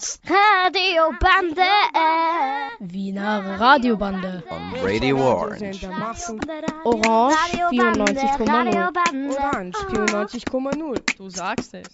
gibt's 0.00 0.20
Radiobande. 0.24 1.62
Wiener 2.80 3.60
Radiobande. 3.60 4.42
On 4.48 4.74
Radio 4.82 5.16
Orange. 5.18 5.86
Orange 6.84 7.36
94,0. 7.70 9.30
Orange 9.30 9.76
94,0. 9.76 11.16
Du 11.16 11.28
sagst 11.28 11.74
es. 11.74 11.88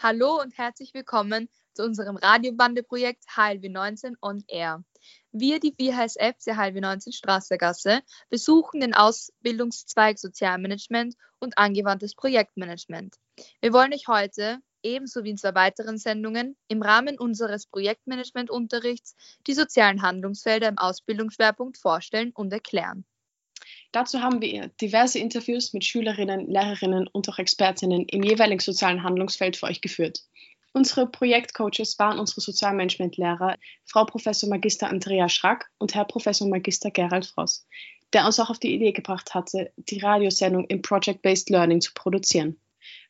Hallo 0.00 0.40
und 0.40 0.58
herzlich 0.58 0.94
willkommen 0.94 1.48
zu 1.74 1.84
unserem 1.84 2.16
Radiobande-Projekt 2.16 3.24
HLW 3.36 3.68
19 3.68 4.16
on 4.20 4.42
Air. 4.48 4.82
Wir, 5.30 5.60
die 5.60 5.74
VHSF 5.78 6.36
der 6.44 6.56
HLW 6.56 6.80
19 6.80 7.12
Straßergasse, 7.12 8.00
besuchen 8.30 8.80
den 8.80 8.94
Ausbildungszweig 8.94 10.18
Sozialmanagement 10.18 11.14
und 11.38 11.56
angewandtes 11.56 12.16
Projektmanagement. 12.16 13.14
Wir 13.60 13.72
wollen 13.72 13.92
euch 13.92 14.08
heute, 14.08 14.58
ebenso 14.86 15.24
wie 15.24 15.30
in 15.30 15.36
zwei 15.36 15.54
weiteren 15.54 15.98
Sendungen, 15.98 16.56
im 16.68 16.82
Rahmen 16.82 17.18
unseres 17.18 17.66
Projektmanagementunterrichts 17.66 19.16
die 19.46 19.54
sozialen 19.54 20.02
Handlungsfelder 20.02 20.68
im 20.68 20.78
Ausbildungsschwerpunkt 20.78 21.78
vorstellen 21.78 22.32
und 22.34 22.52
erklären. 22.52 23.04
Dazu 23.92 24.20
haben 24.20 24.40
wir 24.40 24.68
diverse 24.80 25.18
Interviews 25.18 25.72
mit 25.72 25.84
Schülerinnen, 25.84 26.46
Lehrerinnen 26.46 27.08
und 27.08 27.28
auch 27.28 27.38
Expertinnen 27.38 28.04
im 28.08 28.22
jeweiligen 28.22 28.60
sozialen 28.60 29.02
Handlungsfeld 29.02 29.56
für 29.56 29.66
euch 29.66 29.80
geführt. 29.80 30.20
Unsere 30.72 31.06
Projektcoaches 31.06 31.98
waren 31.98 32.18
unsere 32.18 32.42
Sozialmanagementlehrer 32.42 33.56
Frau 33.86 34.04
Professor 34.04 34.50
Magister 34.50 34.90
Andrea 34.90 35.28
Schrack 35.28 35.70
und 35.78 35.94
Herr 35.94 36.04
Professor 36.04 36.46
Magister 36.48 36.90
Gerald 36.90 37.24
Fross, 37.24 37.66
der 38.12 38.26
uns 38.26 38.38
auch 38.38 38.50
auf 38.50 38.58
die 38.58 38.74
Idee 38.74 38.92
gebracht 38.92 39.34
hatte, 39.34 39.72
die 39.76 40.00
Radiosendung 40.00 40.66
im 40.66 40.82
Project-Based 40.82 41.48
Learning 41.48 41.80
zu 41.80 41.92
produzieren. 41.94 42.60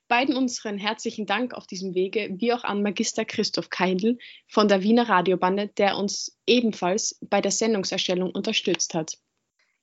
Beiden 0.09 0.37
unseren 0.37 0.79
herzlichen 0.79 1.27
Dank 1.27 1.53
auf 1.53 1.67
diesem 1.67 1.95
Wege, 1.95 2.29
wie 2.39 2.53
auch 2.53 2.63
an 2.63 2.83
Magister 2.83 3.25
Christoph 3.25 3.71
Keindl 3.71 4.19
von 4.49 4.69
der 4.69 4.83
Wiener 4.83 5.09
Radiobande, 5.09 5.69
der 5.69 5.97
uns 5.97 6.39
ebenfalls 6.47 7.19
bei 7.23 7.41
der 7.41 7.51
Sendungserstellung 7.51 8.31
unterstützt 8.31 8.95
hat. 8.95 9.19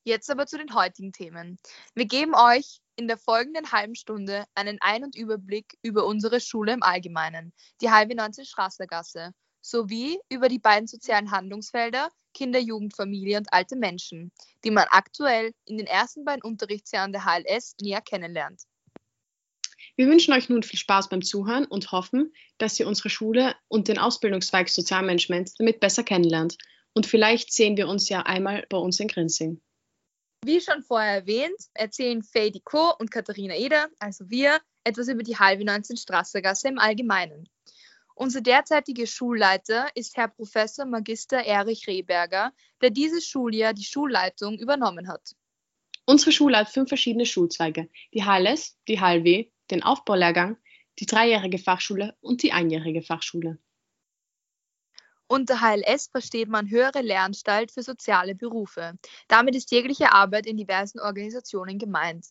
Jetzt 0.06 0.30
aber 0.30 0.46
zu 0.46 0.58
den 0.58 0.74
heutigen 0.74 1.12
Themen. 1.12 1.58
Wir 1.94 2.06
geben 2.06 2.34
euch 2.36 2.80
in 2.96 3.08
der 3.08 3.18
folgenden 3.18 3.72
halben 3.72 3.96
Stunde 3.96 4.46
einen 4.56 4.78
Ein- 4.82 5.04
und 5.04 5.16
Überblick 5.16 5.78
über 5.82 6.06
unsere 6.06 6.40
Schule 6.40 6.74
im 6.74 6.84
Allgemeinen, 6.84 7.54
die 7.82 7.90
halbe 7.90 8.16
19 8.16 8.46
Straßergasse, 8.46 9.32
sowie 9.62 10.20
über 10.30 10.48
die 10.48 10.60
beiden 10.60 10.88
sozialen 10.88 11.32
Handlungsfelder 11.32 12.10
Kinder, 12.34 12.60
Jugend, 12.60 12.96
Familie 12.96 13.38
und 13.38 13.54
alte 13.54 13.76
Menschen, 13.76 14.32
die 14.64 14.72
man 14.72 14.88
aktuell 14.90 15.54
in 15.66 15.78
den 15.78 15.88
ersten 15.88 16.26
beiden 16.26 16.44
Unterrichtsjahren 16.44 17.12
der 17.12 17.26
HLS 17.26 17.76
näher 17.80 18.02
kennenlernt. 18.02 18.64
Wir 19.96 20.08
wünschen 20.08 20.34
euch 20.34 20.50
nun 20.50 20.64
viel 20.64 20.80
Spaß 20.80 21.10
beim 21.10 21.22
Zuhören 21.22 21.66
und 21.66 21.92
hoffen, 21.92 22.34
dass 22.58 22.80
ihr 22.80 22.88
unsere 22.88 23.10
Schule 23.10 23.56
und 23.68 23.88
den 23.88 23.98
Ausbildungszweig 23.98 24.70
Sozialmanagement 24.70 25.52
damit 25.60 25.80
besser 25.80 26.04
kennenlernt. 26.04 26.58
Und 26.94 27.06
vielleicht 27.06 27.52
sehen 27.52 27.78
wir 27.78 27.88
uns 27.88 28.10
ja 28.10 28.22
einmal 28.22 28.66
bei 28.70 28.78
uns 28.78 29.00
in 29.00 29.08
Grinzing. 29.08 29.62
Wie 30.46 30.60
schon 30.60 30.84
vorher 30.84 31.14
erwähnt, 31.14 31.58
erzählen 31.74 32.22
Faye 32.22 32.60
Co. 32.64 32.94
und 33.00 33.12
Katharina 33.12 33.56
Eder, 33.56 33.88
also 34.00 34.30
wir, 34.30 34.60
etwas 34.84 35.08
über 35.08 35.24
die 35.24 35.38
halbe 35.38 35.64
19 35.64 35.98
Straßergasse 35.98 36.68
im 36.68 36.80
Allgemeinen. 36.80 37.48
Unser 38.16 38.42
derzeitiger 38.42 39.08
Schulleiter 39.08 39.88
ist 39.96 40.18
Herr 40.18 40.28
Professor 40.28 40.86
Magister 40.86 41.38
Erich 41.38 41.88
Rehberger, 41.88 42.52
der 42.82 42.90
dieses 42.92 43.26
Schuljahr 43.26 43.74
die 43.74 43.86
Schulleitung 43.86 44.60
übernommen 44.60 45.08
hat. 45.08 45.32
Unsere 46.06 46.32
Schule 46.32 46.58
hat 46.58 46.70
fünf 46.70 46.90
verschiedene 46.90 47.26
Schulzweige: 47.26 47.90
die 48.14 48.24
HLS, 48.24 48.78
die 48.88 49.00
HLW, 49.00 49.50
den 49.74 49.84
Aufbaulehrgang, 49.84 50.58
die 51.00 51.06
dreijährige 51.06 51.58
Fachschule 51.58 52.16
und 52.22 52.44
die 52.44 52.52
einjährige 52.52 53.02
Fachschule. 53.02 53.58
Unter 55.28 55.62
HLS 55.62 56.10
versteht 56.10 56.48
man 56.48 56.70
Höhere 56.70 57.02
Lehranstalt 57.02 57.72
für 57.72 57.82
soziale 57.82 58.36
Berufe. 58.36 58.94
Damit 59.28 59.56
ist 59.56 59.72
jegliche 59.72 60.12
Arbeit 60.12 60.46
in 60.46 60.58
diversen 60.58 61.00
Organisationen 61.00 61.80
gemeint. 61.80 62.28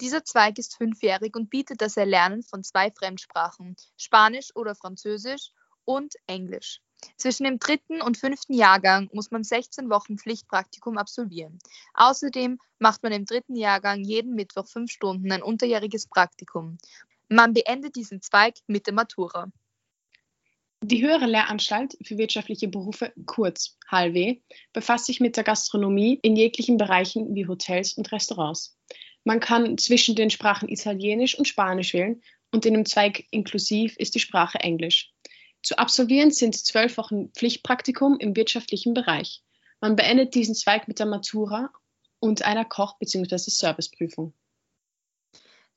Dieser 0.00 0.24
Zweig 0.24 0.58
ist 0.58 0.76
fünfjährig 0.76 1.36
und 1.36 1.50
bietet 1.50 1.82
das 1.82 1.96
Erlernen 1.96 2.42
von 2.42 2.62
zwei 2.62 2.90
Fremdsprachen, 2.90 3.76
Spanisch 3.96 4.54
oder 4.54 4.74
Französisch 4.74 5.50
und 5.84 6.14
Englisch. 6.26 6.80
Zwischen 7.16 7.44
dem 7.44 7.58
dritten 7.58 8.00
und 8.02 8.16
fünften 8.16 8.54
Jahrgang 8.54 9.08
muss 9.12 9.30
man 9.30 9.44
16 9.44 9.90
Wochen 9.90 10.18
Pflichtpraktikum 10.18 10.98
absolvieren. 10.98 11.58
Außerdem 11.94 12.58
macht 12.78 13.02
man 13.02 13.12
im 13.12 13.24
dritten 13.24 13.56
Jahrgang 13.56 14.02
jeden 14.02 14.34
Mittwoch 14.34 14.66
fünf 14.66 14.90
Stunden 14.90 15.30
ein 15.32 15.42
unterjähriges 15.42 16.06
Praktikum. 16.08 16.78
Man 17.28 17.52
beendet 17.54 17.96
diesen 17.96 18.22
Zweig 18.22 18.54
mit 18.66 18.86
der 18.86 18.94
Matura. 18.94 19.50
Die 20.82 21.02
Höhere 21.02 21.26
Lehranstalt 21.26 21.96
für 22.02 22.18
wirtschaftliche 22.18 22.68
Berufe, 22.68 23.12
kurz 23.24 23.78
HLW, 23.90 24.40
befasst 24.72 25.06
sich 25.06 25.20
mit 25.20 25.36
der 25.36 25.42
Gastronomie 25.42 26.18
in 26.22 26.36
jeglichen 26.36 26.76
Bereichen 26.76 27.34
wie 27.34 27.48
Hotels 27.48 27.94
und 27.94 28.12
Restaurants. 28.12 28.78
Man 29.24 29.40
kann 29.40 29.78
zwischen 29.78 30.14
den 30.14 30.30
Sprachen 30.30 30.68
Italienisch 30.68 31.36
und 31.36 31.48
Spanisch 31.48 31.94
wählen 31.94 32.22
und 32.52 32.64
in 32.66 32.74
dem 32.74 32.84
Zweig 32.84 33.24
inklusiv 33.30 33.96
ist 33.96 34.14
die 34.14 34.20
Sprache 34.20 34.60
Englisch. 34.60 35.12
Zu 35.66 35.80
absolvieren 35.80 36.30
sind 36.30 36.54
zwölf 36.54 36.96
Wochen 36.96 37.32
Pflichtpraktikum 37.32 38.20
im 38.20 38.36
wirtschaftlichen 38.36 38.94
Bereich. 38.94 39.42
Man 39.80 39.96
beendet 39.96 40.36
diesen 40.36 40.54
Zweig 40.54 40.86
mit 40.86 41.00
der 41.00 41.06
Matura 41.06 41.72
und 42.20 42.44
einer 42.44 42.64
Koch- 42.64 43.00
bzw. 43.00 43.36
Serviceprüfung. 43.36 44.32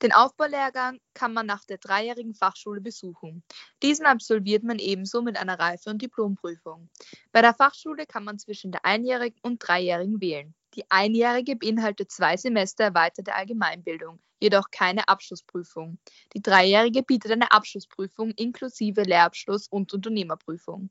Den 0.00 0.12
Aufbaulehrgang 0.12 1.00
kann 1.12 1.32
man 1.32 1.46
nach 1.46 1.64
der 1.64 1.78
dreijährigen 1.78 2.36
Fachschule 2.36 2.80
besuchen. 2.80 3.42
Diesen 3.82 4.06
absolviert 4.06 4.62
man 4.62 4.78
ebenso 4.78 5.22
mit 5.22 5.36
einer 5.36 5.58
Reife- 5.58 5.90
und 5.90 6.00
Diplomprüfung. 6.00 6.88
Bei 7.32 7.42
der 7.42 7.54
Fachschule 7.54 8.06
kann 8.06 8.22
man 8.22 8.38
zwischen 8.38 8.70
der 8.70 8.84
einjährigen 8.84 9.40
und 9.42 9.58
dreijährigen 9.58 10.20
wählen. 10.20 10.54
Die 10.74 10.88
einjährige 10.88 11.56
beinhaltet 11.56 12.12
zwei 12.12 12.36
Semester 12.36 12.84
erweiterte 12.84 13.34
Allgemeinbildung, 13.34 14.20
jedoch 14.38 14.70
keine 14.70 15.08
Abschlussprüfung. 15.08 15.98
Die 16.34 16.42
dreijährige 16.42 17.02
bietet 17.02 17.32
eine 17.32 17.50
Abschlussprüfung 17.50 18.30
inklusive 18.32 19.02
Lehrabschluss 19.02 19.66
und 19.68 19.92
Unternehmerprüfung. 19.92 20.90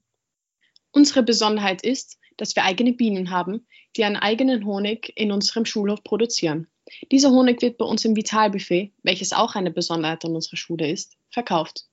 Unsere 0.92 1.24
Besonderheit 1.24 1.82
ist, 1.84 2.20
dass 2.36 2.56
wir 2.56 2.64
eigene 2.64 2.94
Bienen 2.94 3.30
haben, 3.30 3.68
die 3.96 4.04
einen 4.04 4.16
eigenen 4.16 4.66
Honig 4.66 5.14
in 5.16 5.32
unserem 5.32 5.66
Schulhof 5.66 6.04
produzieren. 6.04 6.68
Dieser 7.12 7.30
Honig 7.30 7.62
wird 7.62 7.78
bei 7.78 7.86
uns 7.86 8.04
im 8.06 8.16
Vitalbuffet, 8.16 8.94
welches 9.04 9.32
auch 9.32 9.56
eine 9.56 9.72
Besonderheit 9.72 10.26
an 10.26 10.36
unserer 10.36 10.58
Schule 10.58 10.90
ist, 10.90 11.18
verkauft. 11.30 11.86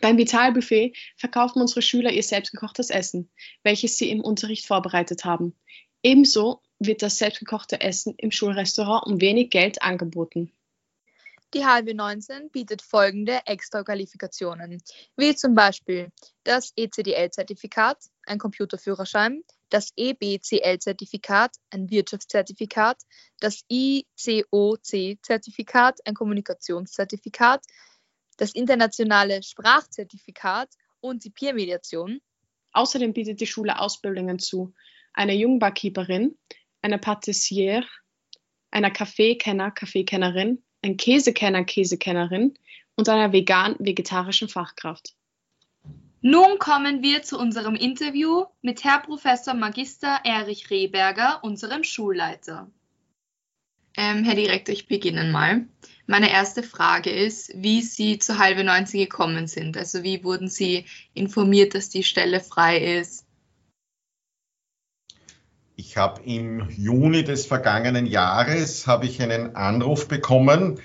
Beim 0.00 0.16
Vitalbuffet 0.16 0.96
verkaufen 1.16 1.60
unsere 1.60 1.82
Schüler 1.82 2.12
ihr 2.12 2.22
selbstgekochtes 2.22 2.90
Essen, 2.90 3.30
welches 3.62 3.96
sie 3.96 4.10
im 4.10 4.20
Unterricht 4.20 4.66
vorbereitet 4.66 5.24
haben. 5.24 5.56
Ebenso 6.02 6.60
wird 6.86 7.02
das 7.02 7.18
selbstgekochte 7.18 7.80
Essen 7.80 8.14
im 8.16 8.30
Schulrestaurant 8.30 9.06
um 9.06 9.20
wenig 9.20 9.50
Geld 9.50 9.82
angeboten. 9.82 10.52
Die 11.54 11.66
halbe 11.66 11.94
19 11.94 12.50
bietet 12.50 12.80
folgende 12.80 13.40
Extra-Qualifikationen, 13.44 14.82
wie 15.16 15.34
zum 15.34 15.54
Beispiel 15.54 16.10
das 16.44 16.72
ECDL-Zertifikat, 16.76 17.98
ein 18.24 18.38
Computerführerschein, 18.38 19.42
das 19.68 19.92
EBCL-Zertifikat, 19.96 21.56
ein 21.68 21.90
Wirtschaftszertifikat, 21.90 23.02
das 23.38 23.64
ICOC-Zertifikat, 23.68 25.98
ein 26.06 26.14
Kommunikationszertifikat, 26.14 27.62
das 28.38 28.52
internationale 28.52 29.42
Sprachzertifikat 29.42 30.70
und 31.00 31.24
die 31.24 31.30
Peer-Mediation. 31.30 32.22
Außerdem 32.72 33.12
bietet 33.12 33.40
die 33.40 33.46
Schule 33.46 33.78
Ausbildungen 33.78 34.38
zu 34.38 34.72
einer 35.12 35.34
Jungbarkeeperin, 35.34 36.38
einer 36.82 36.98
Patissiere, 36.98 37.86
einer 38.70 38.90
Kaffeekenner, 38.90 39.70
Kaffeekennerin, 39.70 40.62
ein 40.82 40.96
Käsekenner, 40.96 41.64
Käsekennerin 41.64 42.54
und 42.96 43.08
einer 43.08 43.32
vegan-vegetarischen 43.32 44.48
Fachkraft. 44.48 45.14
Nun 46.20 46.58
kommen 46.58 47.02
wir 47.02 47.22
zu 47.22 47.38
unserem 47.38 47.74
Interview 47.74 48.44
mit 48.60 48.84
Herr 48.84 49.00
Professor 49.00 49.54
Magister 49.54 50.20
Erich 50.24 50.70
Rehberger, 50.70 51.42
unserem 51.42 51.82
Schulleiter. 51.82 52.70
Ähm, 53.96 54.24
Herr 54.24 54.36
Direktor, 54.36 54.72
ich 54.72 54.86
beginne 54.86 55.24
mal. 55.24 55.66
Meine 56.06 56.30
erste 56.30 56.62
Frage 56.62 57.10
ist, 57.10 57.52
wie 57.54 57.82
Sie 57.82 58.18
zur 58.18 58.38
halbe 58.38 58.64
90 58.64 59.00
gekommen 59.00 59.46
sind. 59.46 59.76
Also 59.76 60.02
wie 60.02 60.24
wurden 60.24 60.48
Sie 60.48 60.86
informiert, 61.14 61.74
dass 61.74 61.90
die 61.90 62.04
Stelle 62.04 62.40
frei 62.40 62.78
ist? 62.78 63.26
Ich 65.84 65.96
habe 65.96 66.22
im 66.22 66.70
Juni 66.70 67.24
des 67.24 67.46
vergangenen 67.46 68.06
Jahres 68.06 68.86
habe 68.86 69.04
ich 69.06 69.20
einen 69.20 69.56
Anruf 69.56 70.06
bekommen, 70.06 70.78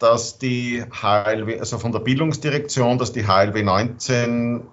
dass 0.00 0.38
die 0.38 0.82
HLW, 0.82 1.60
also 1.60 1.78
von 1.78 1.92
der 1.92 2.00
Bildungsdirektion, 2.00 2.98
dass 2.98 3.12
die 3.12 3.28
HLW 3.28 3.62
19 3.62 4.66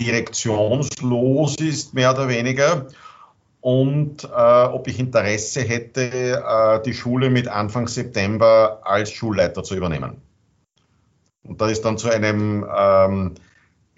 direktionslos 0.00 1.54
ist, 1.60 1.94
mehr 1.94 2.10
oder 2.10 2.26
weniger, 2.26 2.88
und 3.60 4.24
äh, 4.24 4.26
ob 4.26 4.88
ich 4.88 4.98
Interesse 4.98 5.60
hätte, 5.60 6.42
äh, 6.44 6.82
die 6.82 6.94
Schule 6.94 7.30
mit 7.30 7.46
Anfang 7.46 7.86
September 7.86 8.80
als 8.82 9.12
Schulleiter 9.12 9.62
zu 9.62 9.76
übernehmen. 9.76 10.20
Und 11.44 11.60
da 11.60 11.68
ist 11.68 11.82
dann 11.82 11.98
zu 11.98 12.10
einem 12.10 12.66
ähm, 12.76 13.34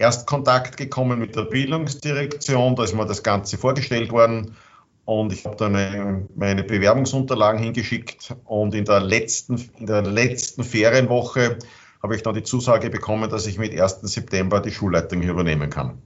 Erstkontakt 0.03 0.77
gekommen 0.77 1.21
mit 1.21 1.37
der 1.37 1.43
Bildungsdirektion, 1.43 2.75
da 2.75 2.83
ist 2.83 2.93
mir 2.93 3.07
das 3.07 3.23
Ganze 3.23 3.57
vorgestellt 3.57 4.11
worden 4.11 4.57
und 5.05 5.33
ich 5.33 5.45
habe 5.45 5.55
dann 5.55 5.73
meine, 5.73 6.29
meine, 6.35 6.65
Bewerbungsunterlagen 6.65 7.63
hingeschickt 7.63 8.35
und 8.45 8.75
in 8.75 8.85
der 8.85 9.01
letzten, 9.01 9.71
in 9.79 9.87
der 9.87 10.03
letzten 10.03 10.65
Ferienwoche 10.65 11.59
habe 12.03 12.17
ich 12.17 12.23
dann 12.25 12.35
die 12.35 12.43
Zusage 12.43 12.91
bekommen, 12.91 13.31
dass 13.31 13.47
ich 13.47 13.59
mit 13.59 13.81
1. 13.81 14.01
September 14.03 14.61
die 14.61 14.73
Schulleitung 14.73 15.23
übernehmen 15.23 15.71
kann. 15.71 16.03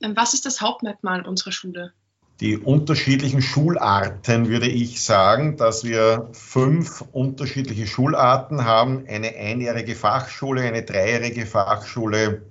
Ähm, 0.00 0.16
was 0.16 0.32
ist 0.32 0.46
das 0.46 0.62
Hauptmerkmal 0.62 1.26
unserer 1.26 1.52
Schule? 1.52 1.92
Die 2.40 2.56
unterschiedlichen 2.56 3.42
Schularten 3.42 4.48
würde 4.48 4.66
ich 4.66 5.04
sagen, 5.04 5.56
dass 5.56 5.84
wir 5.84 6.30
fünf 6.32 7.02
unterschiedliche 7.12 7.86
Schularten 7.86 8.64
haben. 8.64 9.04
Eine 9.06 9.36
einjährige 9.36 9.94
Fachschule, 9.94 10.62
eine 10.62 10.82
dreijährige 10.82 11.46
Fachschule, 11.46 12.42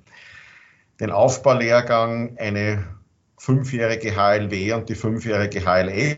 den 1.03 1.11
Aufbaulehrgang, 1.11 2.38
eine 2.38 2.85
fünfjährige 3.38 4.15
HLW 4.15 4.71
und 4.71 4.88
die 4.88 4.95
fünfjährige 4.95 5.65
HLS. 5.65 6.17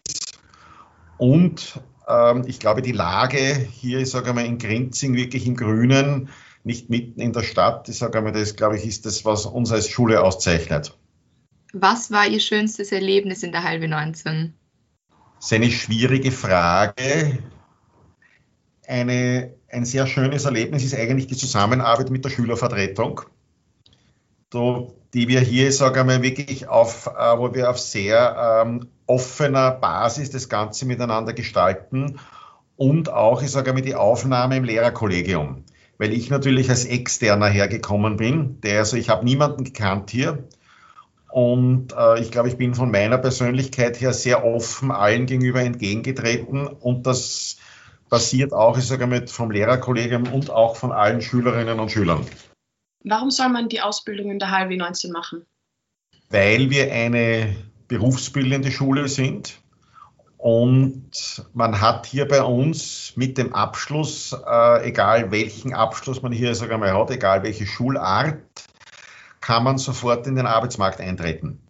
Und 1.17 1.81
ähm, 2.07 2.43
ich 2.45 2.59
glaube, 2.59 2.83
die 2.83 2.91
Lage 2.91 3.39
hier, 3.39 3.99
ich 3.99 4.11
sage 4.11 4.31
mal, 4.33 4.45
in 4.45 4.59
Grinzing, 4.59 5.15
wirklich 5.15 5.47
im 5.47 5.55
Grünen, 5.55 6.29
nicht 6.63 6.91
mitten 6.91 7.19
in 7.19 7.33
der 7.33 7.41
Stadt, 7.41 7.89
ich 7.89 7.97
sage 7.97 8.21
mal, 8.21 8.31
das, 8.31 8.55
glaube 8.55 8.77
ich, 8.77 8.85
ist 8.85 9.07
das, 9.07 9.25
was 9.25 9.47
uns 9.47 9.71
als 9.71 9.89
Schule 9.89 10.21
auszeichnet. 10.21 10.95
Was 11.73 12.11
war 12.11 12.27
Ihr 12.27 12.39
schönstes 12.39 12.91
Erlebnis 12.91 13.41
in 13.41 13.51
der 13.51 13.63
halbe 13.63 13.87
19? 13.87 14.53
Das 15.37 15.45
ist 15.47 15.53
eine 15.53 15.71
schwierige 15.71 16.31
Frage. 16.31 17.39
Eine, 18.87 19.55
ein 19.67 19.85
sehr 19.85 20.05
schönes 20.05 20.45
Erlebnis 20.45 20.83
ist 20.83 20.93
eigentlich 20.93 21.25
die 21.25 21.35
Zusammenarbeit 21.35 22.11
mit 22.11 22.23
der 22.23 22.29
Schülervertretung 22.29 23.21
so, 24.51 24.95
die 25.13 25.27
wir 25.27 25.39
hier, 25.39 25.71
sage 25.71 26.01
ich 26.01 26.05
mal, 26.05 26.21
wirklich 26.21 26.67
auf, 26.67 27.07
äh, 27.07 27.37
wo 27.37 27.53
wir 27.53 27.69
auf 27.69 27.79
sehr 27.79 28.63
ähm, 28.65 28.87
offener 29.07 29.71
Basis 29.71 30.29
das 30.29 30.49
Ganze 30.49 30.85
miteinander 30.85 31.33
gestalten 31.33 32.19
und 32.77 33.11
auch, 33.11 33.41
ich 33.41 33.51
sage 33.51 33.73
mal, 33.73 33.81
die 33.81 33.95
Aufnahme 33.95 34.57
im 34.57 34.63
Lehrerkollegium. 34.63 35.63
Weil 35.97 36.11
ich 36.11 36.29
natürlich 36.29 36.69
als 36.69 36.85
Externer 36.85 37.47
hergekommen 37.47 38.17
bin, 38.17 38.59
der, 38.61 38.79
also 38.79 38.97
ich 38.97 39.09
habe 39.09 39.23
niemanden 39.23 39.63
gekannt 39.63 40.11
hier. 40.11 40.43
Und 41.29 41.93
äh, 41.97 42.19
ich 42.19 42.31
glaube, 42.31 42.49
ich 42.49 42.57
bin 42.57 42.75
von 42.75 42.91
meiner 42.91 43.17
Persönlichkeit 43.17 43.99
her 43.99 44.13
sehr 44.13 44.45
offen 44.45 44.91
allen 44.91 45.25
gegenüber 45.25 45.61
entgegengetreten. 45.61 46.67
Und 46.67 47.07
das 47.07 47.57
passiert 48.09 48.53
auch, 48.53 48.77
ich 48.77 48.85
sage 48.85 49.07
mal, 49.07 49.25
vom 49.27 49.51
Lehrerkollegium 49.51 50.31
und 50.31 50.49
auch 50.49 50.75
von 50.75 50.91
allen 50.91 51.21
Schülerinnen 51.21 51.79
und 51.79 51.91
Schülern. 51.91 52.25
Warum 53.07 53.29
soll 53.29 53.49
man 53.49 53.69
die 53.69 53.81
Ausbildung 53.81 54.31
in 54.31 54.39
der 54.39 54.49
HLW 54.49 54.77
19 54.77 55.11
machen? 55.11 55.45
Weil 56.29 56.71
wir 56.71 56.91
eine 56.91 57.55
berufsbildende 57.87 58.71
Schule 58.71 59.07
sind 59.07 59.59
und 60.37 61.11
man 61.53 61.81
hat 61.81 62.07
hier 62.07 62.27
bei 62.27 62.41
uns 62.41 63.13
mit 63.15 63.37
dem 63.37 63.53
Abschluss, 63.53 64.35
äh, 64.47 64.87
egal 64.87 65.29
welchen 65.29 65.75
Abschluss 65.75 66.23
man 66.23 66.31
hier 66.31 66.55
sogar 66.55 66.79
mal 66.79 66.97
hat, 66.97 67.11
egal 67.11 67.43
welche 67.43 67.67
Schulart, 67.67 68.41
kann 69.39 69.63
man 69.63 69.77
sofort 69.77 70.25
in 70.25 70.35
den 70.35 70.47
Arbeitsmarkt 70.47 70.99
eintreten. 70.99 71.61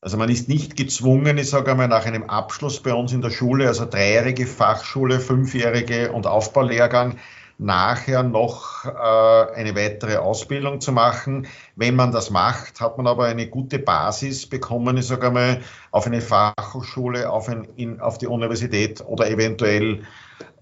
Also 0.00 0.16
man 0.16 0.30
ist 0.30 0.48
nicht 0.48 0.76
gezwungen, 0.76 1.38
ich 1.38 1.48
sage 1.48 1.70
einmal, 1.70 1.86
nach 1.86 2.06
einem 2.06 2.24
Abschluss 2.24 2.82
bei 2.82 2.92
uns 2.92 3.12
in 3.12 3.22
der 3.22 3.30
Schule, 3.30 3.68
also 3.68 3.86
dreijährige 3.86 4.48
Fachschule, 4.48 5.20
fünfjährige 5.20 6.10
und 6.10 6.26
Aufbaulehrgang, 6.26 7.18
nachher 7.58 8.22
noch 8.22 8.84
äh, 8.84 9.54
eine 9.54 9.74
weitere 9.76 10.16
Ausbildung 10.16 10.80
zu 10.80 10.92
machen. 10.92 11.46
Wenn 11.76 11.96
man 11.96 12.12
das 12.12 12.30
macht, 12.30 12.80
hat 12.80 12.96
man 12.96 13.06
aber 13.06 13.26
eine 13.26 13.48
gute 13.48 13.78
Basis 13.78 14.46
bekommen, 14.46 14.96
ich 14.96 15.06
sage 15.06 15.28
einmal, 15.28 15.62
auf 15.90 16.06
eine 16.06 16.20
Fachhochschule, 16.20 17.30
auf, 17.30 17.48
ein, 17.48 17.68
in, 17.76 18.00
auf 18.00 18.18
die 18.18 18.26
Universität 18.26 19.00
oder 19.06 19.30
eventuell 19.30 20.04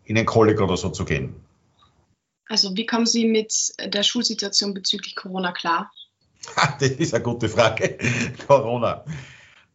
in 0.04 0.18
ein 0.18 0.26
College 0.26 0.62
oder 0.62 0.76
so 0.76 0.90
zu 0.90 1.04
gehen. 1.04 1.34
Also 2.48 2.76
wie 2.76 2.84
kommen 2.84 3.06
Sie 3.06 3.26
mit 3.26 3.54
der 3.80 4.02
Schulsituation 4.02 4.74
bezüglich 4.74 5.14
Corona 5.14 5.52
klar? 5.52 5.90
Das 6.80 6.90
ist 6.90 7.14
eine 7.14 7.22
gute 7.22 7.48
Frage. 7.48 7.98
Corona. 8.46 9.04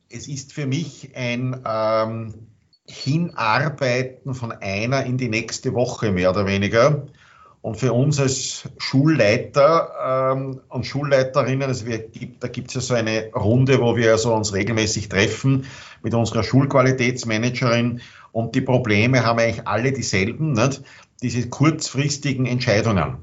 Es 0.10 0.28
ist 0.28 0.54
für 0.54 0.66
mich 0.66 1.16
ein 1.16 1.62
ähm, 1.66 2.48
Hinarbeiten 2.88 4.34
von 4.34 4.52
einer 4.52 5.06
in 5.06 5.18
die 5.18 5.30
nächste 5.30 5.74
Woche 5.74 6.12
mehr 6.12 6.30
oder 6.30 6.46
weniger. 6.46 7.08
Und 7.62 7.78
für 7.78 7.94
uns 7.94 8.20
als 8.20 8.70
Schulleiter 8.78 10.34
ähm, 10.34 10.62
und 10.70 10.86
Schulleiterinnen, 10.86 11.68
also 11.68 11.88
wir, 11.88 12.06
da 12.40 12.48
gibt 12.48 12.68
es 12.68 12.76
ja 12.76 12.82
so 12.82 12.94
eine 12.94 13.32
Runde, 13.34 13.82
wo 13.82 13.96
wir 13.96 14.12
also 14.12 14.36
uns 14.36 14.54
regelmäßig 14.54 15.10
treffen 15.10 15.66
mit 16.04 16.14
unserer 16.14 16.44
Schulqualitätsmanagerin 16.44 18.02
und 18.32 18.54
die 18.54 18.62
Probleme 18.62 19.26
haben 19.26 19.40
eigentlich 19.40 19.68
alle 19.68 19.92
dieselben, 19.94 20.52
nicht? 20.52 20.84
diese 21.24 21.50
kurzfristigen 21.50 22.46
Entscheidungen. 22.46 23.18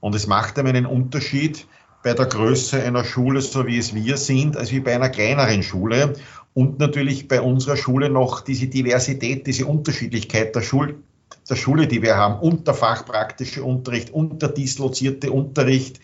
Und 0.00 0.14
es 0.14 0.26
macht 0.26 0.58
einem 0.58 0.68
einen 0.68 0.86
Unterschied 0.86 1.66
bei 2.02 2.14
der 2.14 2.26
Größe 2.26 2.82
einer 2.82 3.04
Schule, 3.04 3.42
so 3.42 3.66
wie 3.66 3.76
es 3.76 3.94
wir 3.94 4.16
sind, 4.16 4.56
als 4.56 4.72
wie 4.72 4.80
bei 4.80 4.94
einer 4.94 5.10
kleineren 5.10 5.62
Schule 5.62 6.14
und 6.54 6.78
natürlich 6.78 7.28
bei 7.28 7.40
unserer 7.40 7.76
Schule 7.76 8.10
noch 8.10 8.40
diese 8.40 8.66
Diversität, 8.66 9.46
diese 9.46 9.66
Unterschiedlichkeit 9.66 10.54
der, 10.54 10.62
Schul 10.62 11.02
der 11.48 11.56
Schule, 11.56 11.86
die 11.86 12.02
wir 12.02 12.16
haben, 12.16 12.40
und 12.40 12.66
der 12.66 12.74
fachpraktische 12.74 13.62
Unterricht 13.64 14.10
und 14.10 14.42
der 14.42 14.50
dislozierte 14.50 15.32
Unterricht 15.32 16.00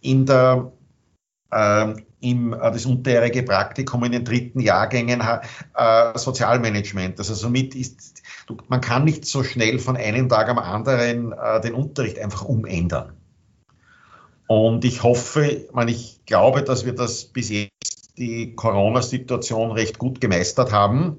in 0.00 0.26
der 0.26 0.72
äh, 1.50 1.94
im, 2.20 2.50
das 2.50 2.84
unterjährige 2.84 3.42
Praktikum 3.44 4.04
in 4.04 4.12
den 4.12 4.24
dritten 4.24 4.60
Jahrgängen 4.60 5.22
äh, 5.22 6.18
Sozialmanagement. 6.18 7.18
Also 7.18 7.34
somit 7.34 7.74
ist, 7.74 8.22
du, 8.46 8.56
man 8.68 8.80
kann 8.80 9.04
nicht 9.04 9.24
so 9.24 9.44
schnell 9.44 9.78
von 9.78 9.96
einem 9.96 10.28
Tag 10.28 10.48
am 10.48 10.58
anderen 10.58 11.32
äh, 11.32 11.60
den 11.60 11.74
Unterricht 11.74 12.18
einfach 12.18 12.44
umändern. 12.44 13.12
Und 14.48 14.84
ich 14.84 15.02
hoffe, 15.02 15.68
man, 15.72 15.88
ich 15.88 16.20
glaube, 16.26 16.62
dass 16.62 16.84
wir 16.84 16.94
das 16.94 17.26
bis 17.26 17.50
jetzt 17.50 17.97
die 18.18 18.54
Corona-Situation 18.54 19.72
recht 19.72 19.98
gut 19.98 20.20
gemeistert 20.20 20.72
haben. 20.72 21.18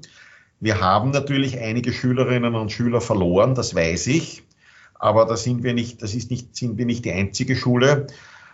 Wir 0.60 0.80
haben 0.80 1.10
natürlich 1.10 1.58
einige 1.58 1.92
Schülerinnen 1.92 2.54
und 2.54 2.70
Schüler 2.70 3.00
verloren, 3.00 3.54
das 3.54 3.74
weiß 3.74 4.08
ich. 4.08 4.42
Aber 4.94 5.24
da 5.24 5.36
sind 5.36 5.62
wir 5.62 5.72
nicht, 5.72 6.02
das 6.02 6.14
ist 6.14 6.30
nicht, 6.30 6.54
sind 6.54 6.76
wir 6.76 6.84
nicht 6.84 7.04
die 7.06 7.12
einzige 7.12 7.56
Schule. 7.56 8.06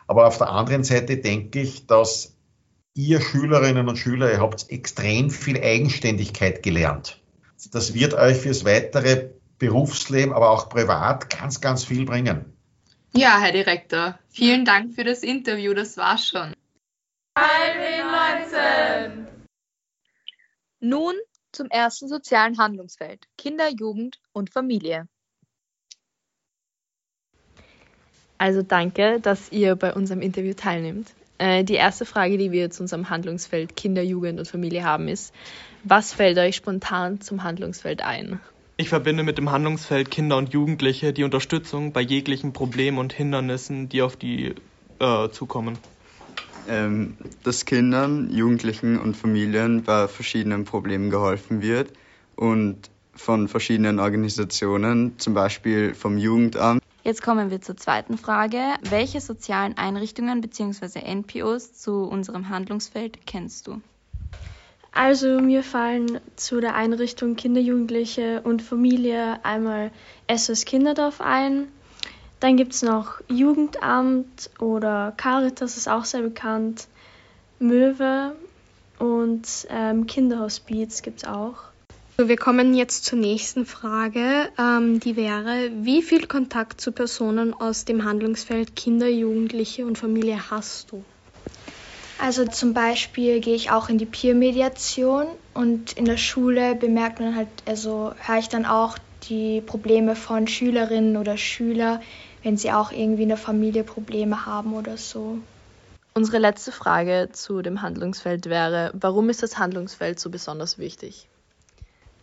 Aber 0.06 0.26
auf 0.26 0.38
der 0.38 0.50
anderen 0.50 0.84
Seite 0.84 1.16
denke 1.16 1.60
ich, 1.60 1.87
dass 1.87 2.37
ihr 2.94 3.20
Schülerinnen 3.20 3.88
und 3.88 3.97
Schüler, 3.97 4.30
ihr 4.30 4.40
habt 4.40 4.71
extrem 4.71 5.30
viel 5.30 5.61
Eigenständigkeit 5.61 6.62
gelernt. 6.62 7.21
Das 7.73 7.94
wird 7.94 8.14
euch 8.14 8.37
fürs 8.38 8.64
weitere 8.64 9.30
Berufsleben, 9.59 10.32
aber 10.32 10.50
auch 10.50 10.68
privat 10.68 11.30
ganz, 11.30 11.61
ganz 11.61 11.85
viel 11.85 12.04
bringen. 12.04 12.44
Ja, 13.14 13.38
Herr 13.40 13.52
Direktor, 13.52 14.18
vielen 14.28 14.64
Dank 14.64 14.94
für 14.94 15.04
das 15.04 15.23
Interview. 15.23 15.75
Das 15.75 15.97
war's 15.97 16.28
schon. 16.28 16.52
HLW 17.37 18.02
19. 18.56 19.26
Nun 20.80 21.14
zum 21.52 21.68
ersten 21.68 22.08
sozialen 22.08 22.58
Handlungsfeld 22.58 23.26
Kinder, 23.38 23.68
Jugend 23.68 24.18
und 24.32 24.50
Familie. 24.50 25.08
Also 28.38 28.62
danke, 28.62 29.20
dass 29.20 29.50
ihr 29.50 29.76
bei 29.76 29.94
unserem 29.94 30.20
Interview 30.20 30.52
teilnimmt. 30.52 31.14
Äh, 31.38 31.64
die 31.64 31.75
erste 31.75 32.04
Frage, 32.04 32.36
die 32.36 32.52
wir 32.52 32.70
zu 32.70 32.82
unserem 32.82 33.08
Handlungsfeld 33.08 33.76
Kinder, 33.76 34.02
Jugend 34.02 34.38
und 34.38 34.46
Familie 34.46 34.84
haben, 34.84 35.08
ist, 35.08 35.34
was 35.84 36.12
fällt 36.12 36.38
euch 36.38 36.56
spontan 36.56 37.20
zum 37.20 37.42
Handlungsfeld 37.42 38.02
ein? 38.02 38.40
Ich 38.76 38.90
verbinde 38.90 39.22
mit 39.22 39.38
dem 39.38 39.50
Handlungsfeld 39.50 40.10
Kinder 40.10 40.36
und 40.36 40.52
Jugendliche 40.52 41.14
die 41.14 41.25
Unterstützung 41.25 41.92
bei 41.92 42.02
jeglichen 42.02 42.52
Problemen 42.52 42.98
und 42.98 43.14
Hindernissen, 43.14 43.88
die 43.88 44.02
auf 44.02 44.16
die 44.16 44.54
äh, 44.98 45.30
zukommen 45.30 45.78
ähm, 46.68 47.16
dass 47.42 47.64
Kindern, 47.64 48.30
Jugendlichen 48.30 48.99
und 48.99 49.16
Familien 49.16 49.82
bei 49.82 50.08
verschiedenen 50.08 50.64
Problemen 50.64 51.11
geholfen 51.11 51.62
wird 51.62 51.92
und 52.35 52.90
von 53.14 53.49
verschiedenen 53.49 53.99
Organisationen, 53.99 55.18
zum 55.18 55.35
Beispiel 55.35 55.94
vom 55.94 56.18
Jugendamt. 56.18 56.82
Jetzt 57.02 57.23
kommen 57.23 57.50
wir 57.50 57.61
zur 57.61 57.76
zweiten 57.76 58.18
Frage. 58.18 58.58
Welche 58.90 59.20
sozialen 59.20 59.78
Einrichtungen 59.78 60.40
bzw. 60.40 61.00
NPOs 61.00 61.73
zu 61.75 62.02
unserem 62.02 62.49
Handlungsfeld 62.49 63.26
kennst 63.26 63.68
du? 63.68 63.80
Also 64.92 65.40
mir 65.40 65.62
fallen 65.62 66.20
zu 66.37 66.61
der 66.61 66.75
Einrichtung 66.75 67.37
Kinder, 67.37 67.61
Jugendliche 67.61 68.40
und 68.42 68.62
Familie 68.62 69.44
einmal 69.44 69.90
SOS 70.35 70.64
Kinderdorf 70.64 71.20
ein, 71.20 71.68
dann 72.40 72.57
gibt 72.57 72.75
es 72.75 72.83
noch 72.83 73.21
Jugendamt 73.28 74.50
oder 74.59 75.12
Caritas 75.16 75.76
ist 75.76 75.88
auch 75.88 76.05
sehr 76.05 76.23
bekannt, 76.23 76.88
Möwe 77.59 78.37
und 78.99 79.66
ähm, 79.71 80.07
Kinderhospiz 80.07 81.02
gibt 81.02 81.23
es 81.23 81.28
auch. 81.28 81.57
So, 82.19 82.28
wir 82.28 82.37
kommen 82.37 82.75
jetzt 82.75 83.05
zur 83.05 83.19
nächsten 83.19 83.66
Frage, 83.66 84.49
ähm, 84.59 85.00
die 85.00 85.16
wäre, 85.16 85.71
wie 85.83 86.00
viel 86.00 86.26
Kontakt 86.26 86.81
zu 86.81 86.93
Personen 86.93 87.52
aus 87.52 87.85
dem 87.85 88.05
Handlungsfeld 88.05 88.75
Kinder, 88.75 89.07
Jugendliche 89.07 89.85
und 89.87 89.99
Familie 89.99 90.50
hast 90.50 90.93
du? 90.93 91.05
Also 92.19 92.47
zum 92.47 92.73
Beispiel 92.73 93.40
gehe 93.40 93.55
ich 93.55 93.71
auch 93.71 93.90
in 93.90 93.99
die 93.99 94.07
Peer-Mediation 94.07 95.26
und 95.52 95.93
in 95.93 96.07
der 96.07 96.16
Schule 96.16 96.75
bemerkt 96.75 97.21
man 97.21 97.37
halt, 97.37 97.49
also 97.66 98.12
höre 98.19 98.38
ich 98.38 98.49
dann 98.49 98.64
auch 98.64 98.97
die 99.28 99.61
Probleme 99.61 100.16
von 100.16 100.47
Schülerinnen 100.47 101.19
oder 101.19 101.37
Schülern, 101.37 102.00
wenn 102.47 102.57
sie 102.57 102.71
auch 102.71 102.93
irgendwie 102.93 103.25
in 103.25 103.29
der 103.29 103.37
Familie 103.37 103.83
Probleme 103.83 104.47
haben 104.47 104.75
oder 104.75 104.97
so. 104.97 105.38
Unsere 106.15 106.38
letzte 106.38 106.71
Frage 106.71 107.29
zu 107.33 107.61
dem 107.61 107.83
Handlungsfeld 107.83 108.47
wäre, 108.47 108.93
warum 108.95 109.31
ist 109.31 109.43
das 109.43 109.59
Handlungsfeld 109.59 110.21
so 110.21 110.31
besonders 110.31 110.79
wichtig? 110.79 111.29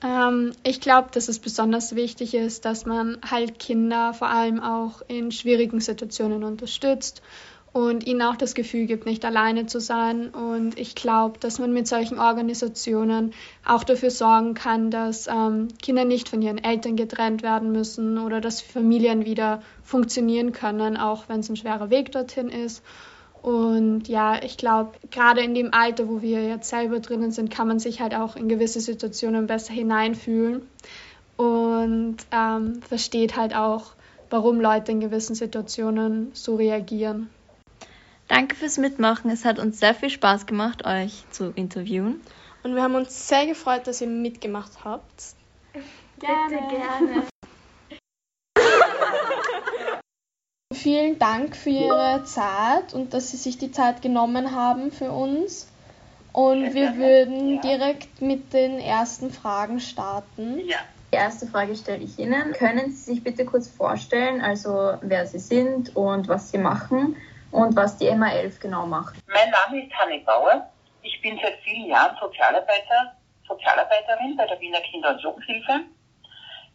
Ähm, 0.01 0.53
ich 0.63 0.79
glaube, 0.79 1.09
dass 1.11 1.27
es 1.27 1.39
besonders 1.39 1.97
wichtig 1.97 2.35
ist, 2.35 2.63
dass 2.63 2.85
man 2.85 3.17
halt 3.29 3.59
Kinder 3.59 4.13
vor 4.13 4.29
allem 4.29 4.61
auch 4.61 5.01
in 5.09 5.29
schwierigen 5.33 5.81
Situationen 5.81 6.45
unterstützt 6.45 7.21
und 7.73 8.05
ihnen 8.05 8.21
auch 8.21 8.35
das 8.35 8.53
Gefühl 8.53 8.85
gibt, 8.85 9.07
nicht 9.07 9.25
alleine 9.25 9.65
zu 9.65 9.79
sein. 9.79 10.29
Und 10.29 10.79
ich 10.79 10.93
glaube, 10.93 11.39
dass 11.39 11.57
man 11.57 11.73
mit 11.73 11.87
solchen 11.87 12.19
Organisationen 12.19 13.33
auch 13.65 13.83
dafür 13.83 14.11
sorgen 14.11 14.53
kann, 14.53 14.91
dass 14.91 15.27
ähm, 15.27 15.69
Kinder 15.81 16.05
nicht 16.05 16.29
von 16.29 16.43
ihren 16.43 16.63
Eltern 16.63 16.95
getrennt 16.95 17.41
werden 17.41 17.71
müssen 17.71 18.19
oder 18.19 18.41
dass 18.41 18.61
Familien 18.61 19.25
wieder 19.25 19.63
funktionieren 19.81 20.51
können, 20.51 20.97
auch 20.97 21.27
wenn 21.27 21.39
es 21.39 21.49
ein 21.49 21.55
schwerer 21.55 21.89
Weg 21.89 22.11
dorthin 22.11 22.49
ist. 22.49 22.83
Und 23.41 24.07
ja, 24.07 24.41
ich 24.41 24.55
glaube, 24.55 24.91
gerade 25.09 25.41
in 25.41 25.55
dem 25.55 25.73
Alter, 25.73 26.07
wo 26.07 26.21
wir 26.21 26.47
jetzt 26.47 26.69
selber 26.69 26.99
drinnen 26.99 27.31
sind, 27.31 27.49
kann 27.49 27.67
man 27.67 27.79
sich 27.79 27.99
halt 27.99 28.13
auch 28.13 28.35
in 28.35 28.47
gewisse 28.47 28.79
Situationen 28.79 29.47
besser 29.47 29.73
hineinfühlen 29.73 30.61
und 31.35 32.17
ähm, 32.31 32.81
versteht 32.87 33.35
halt 33.35 33.55
auch, 33.55 33.93
warum 34.29 34.61
Leute 34.61 34.91
in 34.91 34.99
gewissen 34.99 35.35
Situationen 35.35 36.29
so 36.33 36.55
reagieren. 36.55 37.29
Danke 38.27 38.55
fürs 38.55 38.77
Mitmachen. 38.77 39.29
Es 39.29 39.45
hat 39.45 39.59
uns 39.59 39.79
sehr 39.79 39.93
viel 39.93 40.09
Spaß 40.09 40.45
gemacht, 40.45 40.85
euch 40.85 41.23
zu 41.31 41.51
interviewen. 41.55 42.21
Und 42.63 42.75
wir 42.75 42.81
haben 42.81 42.95
uns 42.95 43.27
sehr 43.27 43.45
gefreut, 43.45 43.87
dass 43.87 43.99
ihr 44.01 44.07
mitgemacht 44.07 44.85
habt. 44.85 45.35
Gerne. 46.19 46.49
Bitte 46.49 46.75
gerne. 46.75 47.23
Vielen 50.73 51.19
Dank 51.19 51.55
für 51.55 51.69
Ihre 51.69 52.23
Zeit 52.25 52.93
und 52.93 53.13
dass 53.13 53.31
Sie 53.31 53.37
sich 53.37 53.57
die 53.57 53.71
Zeit 53.71 54.01
genommen 54.01 54.55
haben 54.55 54.91
für 54.91 55.11
uns. 55.11 55.67
Und 56.31 56.73
wir 56.73 56.97
würden 56.97 57.61
direkt 57.61 58.21
mit 58.21 58.53
den 58.53 58.79
ersten 58.79 59.31
Fragen 59.31 59.79
starten. 59.79 60.59
Ja. 60.65 60.77
Die 61.11 61.17
erste 61.17 61.45
Frage 61.45 61.75
stelle 61.75 62.03
ich 62.03 62.17
Ihnen. 62.17 62.53
Können 62.53 62.89
Sie 62.91 63.11
sich 63.13 63.23
bitte 63.23 63.45
kurz 63.45 63.67
vorstellen, 63.67 64.41
also 64.41 64.93
wer 65.01 65.27
Sie 65.27 65.37
sind 65.37 65.95
und 65.95 66.27
was 66.27 66.49
Sie 66.49 66.57
machen 66.57 67.15
und 67.53 67.75
was 67.75 67.97
die 67.97 68.09
MA11 68.09 68.59
genau 68.59 68.85
macht. 68.85 69.15
Mein 69.27 69.49
Name 69.51 69.85
ist 69.85 69.93
Hanni 69.93 70.19
Bauer. 70.19 70.69
Ich 71.03 71.21
bin 71.21 71.39
seit 71.41 71.59
vielen 71.63 71.87
Jahren 71.87 72.17
Sozialarbeiter, 72.19 73.15
Sozialarbeiterin 73.47 74.35
bei 74.35 74.47
der 74.47 74.59
Wiener 74.59 74.81
Kinder- 74.81 75.11
und 75.11 75.21
Jugendhilfe, 75.21 75.81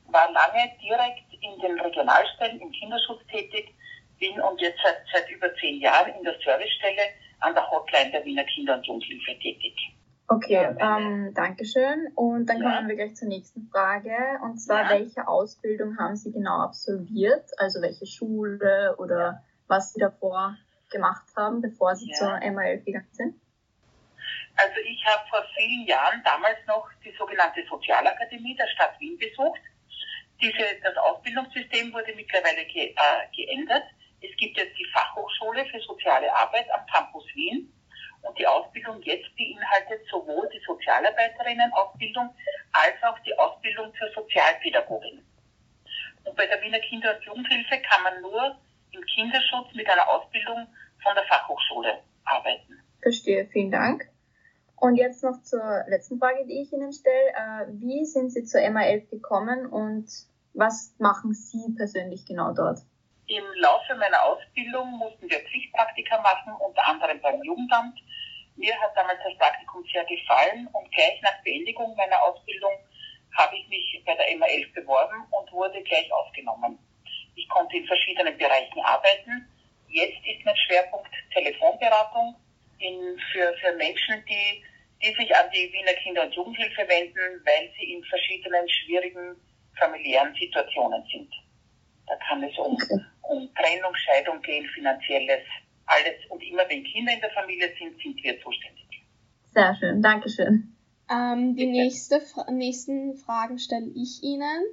war 0.07 0.31
lange 0.33 0.73
direkt 0.81 1.33
in 1.41 1.61
den 1.61 1.81
Regionalstellen 1.81 2.61
im 2.61 2.71
Kinderschutz 2.71 3.21
tätig, 3.31 3.75
bin 4.19 4.41
und 4.41 4.61
jetzt 4.61 4.79
seit, 4.83 4.99
seit 5.13 5.31
über 5.31 5.55
zehn 5.57 5.81
Jahren 5.81 6.15
in 6.15 6.25
der 6.25 6.35
Servicestelle 6.45 7.03
an 7.41 7.55
der 7.55 7.69
Hotline 7.71 8.11
der 8.11 8.25
Wiener 8.25 8.45
Kinder- 8.45 8.75
und 8.75 8.87
Jugendhilfe 8.87 9.39
tätig. 9.41 9.75
Okay, 10.31 10.77
ähm, 10.79 11.33
danke 11.35 11.65
schön. 11.65 12.09
Und 12.15 12.47
dann 12.47 12.61
kommen 12.61 12.83
ja. 12.83 12.89
wir 12.89 12.97
gleich 12.97 13.17
zur 13.17 13.29
nächsten 13.29 13.67
Frage. 13.73 14.13
Und 14.43 14.59
zwar, 14.59 14.83
ja. 14.83 14.91
welche 14.91 15.27
Ausbildung 15.27 15.99
haben 15.99 16.17
Sie 16.17 16.33
genau 16.33 16.61
absolviert? 16.61 17.49
Also 17.57 17.81
welche 17.81 18.07
Schule 18.07 18.95
oder 18.99 19.43
was 19.69 19.95
Sie 19.95 20.01
davor 20.01 20.57
gemacht 20.91 21.27
haben, 21.37 21.61
bevor 21.61 21.95
Sie 21.97 22.11
ja. 22.11 22.17
zur 22.17 22.51
MAL 22.51 22.79
gegangen 22.79 23.09
sind? 23.13 23.41
Also 24.57 24.81
ich 24.85 25.05
habe 25.07 25.23
vor 25.31 25.45
vielen 25.57 25.87
Jahren 25.87 26.21
damals 26.25 26.59
noch 26.67 26.89
die 27.05 27.15
sogenannte 27.17 27.65
Sozialakademie 27.69 28.57
der 28.57 28.67
Stadt 28.69 28.99
Wien 28.99 29.17
besucht. 29.17 29.61
Diese, 30.41 30.81
das 30.83 30.97
Ausbildungssystem 30.97 31.93
wurde 31.93 32.15
mittlerweile 32.15 32.65
ge, 32.67 32.95
äh, 32.95 33.37
geändert. 33.37 33.85
Es 34.21 34.37
gibt 34.37 34.57
jetzt 34.57 34.77
die 34.77 34.87
Fachhochschule 34.93 35.65
für 35.67 35.81
soziale 35.81 36.35
Arbeit 36.35 36.67
am 36.73 36.85
Campus 36.87 37.25
Wien. 37.35 37.73
Und 38.23 38.37
die 38.37 38.47
Ausbildung 38.47 39.01
jetzt 39.03 39.35
beinhaltet 39.37 40.07
sowohl 40.11 40.49
die 40.53 40.61
Sozialarbeiterinnen-Ausbildung 40.67 42.35
als 42.73 43.03
auch 43.05 43.19
die 43.21 43.37
Ausbildung 43.39 43.95
zur 43.95 44.11
Sozialpädagogin. 44.13 45.25
Und 46.25 46.37
bei 46.37 46.47
der 46.47 46.61
Wiener 46.63 46.81
Kinder- 46.81 47.17
und 47.17 47.25
Jugendhilfe 47.25 47.81
kann 47.83 48.03
man 48.03 48.21
nur 48.23 48.59
im 48.93 49.03
Kinderschutz 49.03 49.75
mit 49.75 49.89
einer 49.89 50.09
Ausbildung 50.09 50.67
von 51.03 51.15
der 51.15 51.25
Fachhochschule 51.25 51.99
arbeiten. 52.25 52.81
Verstehe, 53.03 53.47
vielen 53.47 53.71
Dank. 53.71 54.09
Und 54.77 54.97
jetzt 54.97 55.25
noch 55.25 55.43
zur 55.43 55.85
letzten 55.89 56.19
Frage, 56.19 56.47
die 56.47 56.63
ich 56.63 56.73
Ihnen 56.73 56.93
stelle. 56.93 57.31
Äh, 57.31 57.67
wie 57.81 58.05
sind 58.05 58.31
Sie 58.31 58.45
zur 58.45 58.61
MA11 58.61 59.11
gekommen 59.11 59.67
und 59.67 60.07
was 60.55 60.95
machen 60.99 61.35
Sie 61.35 61.75
persönlich 61.77 62.27
genau 62.27 62.53
dort? 62.53 62.79
Im 63.27 63.45
Laufe 63.57 63.95
meiner 63.97 64.25
Ausbildung 64.25 64.91
mussten 64.99 65.29
wir 65.29 65.41
Pflichtpraktika 65.41 66.21
machen, 66.21 66.55
unter 66.61 66.87
anderem 66.87 67.21
beim 67.21 67.43
Jugendamt. 67.43 67.99
Mir 68.57 68.75
hat 68.81 68.97
damals 68.97 69.21
das 69.23 69.37
Praktikum 69.37 69.85
sehr 69.93 70.05
gefallen 70.05 70.69
und 70.73 70.91
gleich 70.93 71.21
nach 71.23 71.43
Beendigung 71.45 71.95
meiner 71.95 72.23
Ausbildung 72.23 72.73
habe 73.37 73.57
ich 73.57 73.69
mich 73.69 74.03
bei 74.07 74.15
der 74.15 74.27
MA11 74.37 74.75
beworben 74.75 75.27
und 75.31 75.53
wurde 75.53 75.83
gleich 75.83 76.11
aufgenommen. 76.13 76.79
Ich 77.39 77.49
konnte 77.49 77.77
in 77.77 77.87
verschiedenen 77.87 78.37
Bereichen 78.37 78.81
arbeiten. 78.83 79.47
Jetzt 79.89 80.19
ist 80.27 80.45
mein 80.45 80.57
Schwerpunkt 80.67 81.09
Telefonberatung 81.33 82.35
in, 82.79 83.19
für, 83.33 83.55
für 83.63 83.77
Menschen, 83.77 84.25
die, 84.29 84.63
die 85.03 85.15
sich 85.15 85.35
an 85.35 85.47
die 85.55 85.73
Wiener 85.73 85.95
Kinder- 86.03 86.25
und 86.25 86.35
Jugendhilfe 86.35 86.83
wenden, 86.89 87.41
weil 87.47 87.71
sie 87.79 87.95
in 87.95 88.05
verschiedenen 88.05 88.69
schwierigen 88.69 89.37
familiären 89.79 90.35
Situationen 90.35 91.03
sind. 91.13 91.31
Da 92.09 92.17
kann 92.17 92.43
es 92.43 92.59
um, 92.59 92.77
um 93.23 93.49
Trennung, 93.55 93.95
Scheidung 93.95 94.43
gehen, 94.43 94.67
finanzielles, 94.75 95.45
alles. 95.87 96.19
Und 96.31 96.43
immer 96.43 96.69
wenn 96.69 96.83
Kinder 96.83 97.13
in 97.13 97.21
der 97.21 97.31
Familie 97.31 97.73
sind, 97.79 98.01
sind 98.03 98.23
wir 98.23 98.41
zuständig. 98.43 98.85
Sehr 99.53 99.77
schön, 99.79 100.03
Dankeschön. 100.03 100.75
Ähm, 101.11 101.55
die 101.57 101.67
nächste, 101.67 102.21
nächsten 102.51 103.15
Fragen 103.17 103.59
stelle 103.59 103.91
ich 103.95 104.23
Ihnen. 104.23 104.65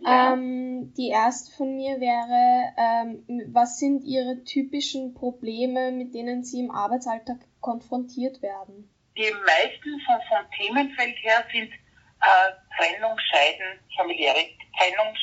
Ja. 0.00 0.32
Ähm, 0.32 0.94
die 0.96 1.08
erste 1.08 1.54
von 1.56 1.76
mir 1.76 2.00
wäre, 2.00 2.72
ähm, 2.78 3.24
was 3.52 3.78
sind 3.78 4.02
Ihre 4.04 4.44
typischen 4.44 5.14
Probleme, 5.14 5.92
mit 5.92 6.14
denen 6.14 6.42
Sie 6.42 6.60
im 6.60 6.70
Arbeitsalltag 6.70 7.38
konfrontiert 7.60 8.40
werden? 8.40 8.90
Die 9.16 9.30
meisten 9.44 10.00
von, 10.06 10.20
vom 10.28 10.50
Themenfeld 10.56 11.16
her 11.22 11.44
sind 11.52 11.70
äh, 11.70 12.52
Trennung, 12.76 13.18
Scheiden, 13.18 13.80
familiäre 13.96 14.40
Trennung, 14.78 15.14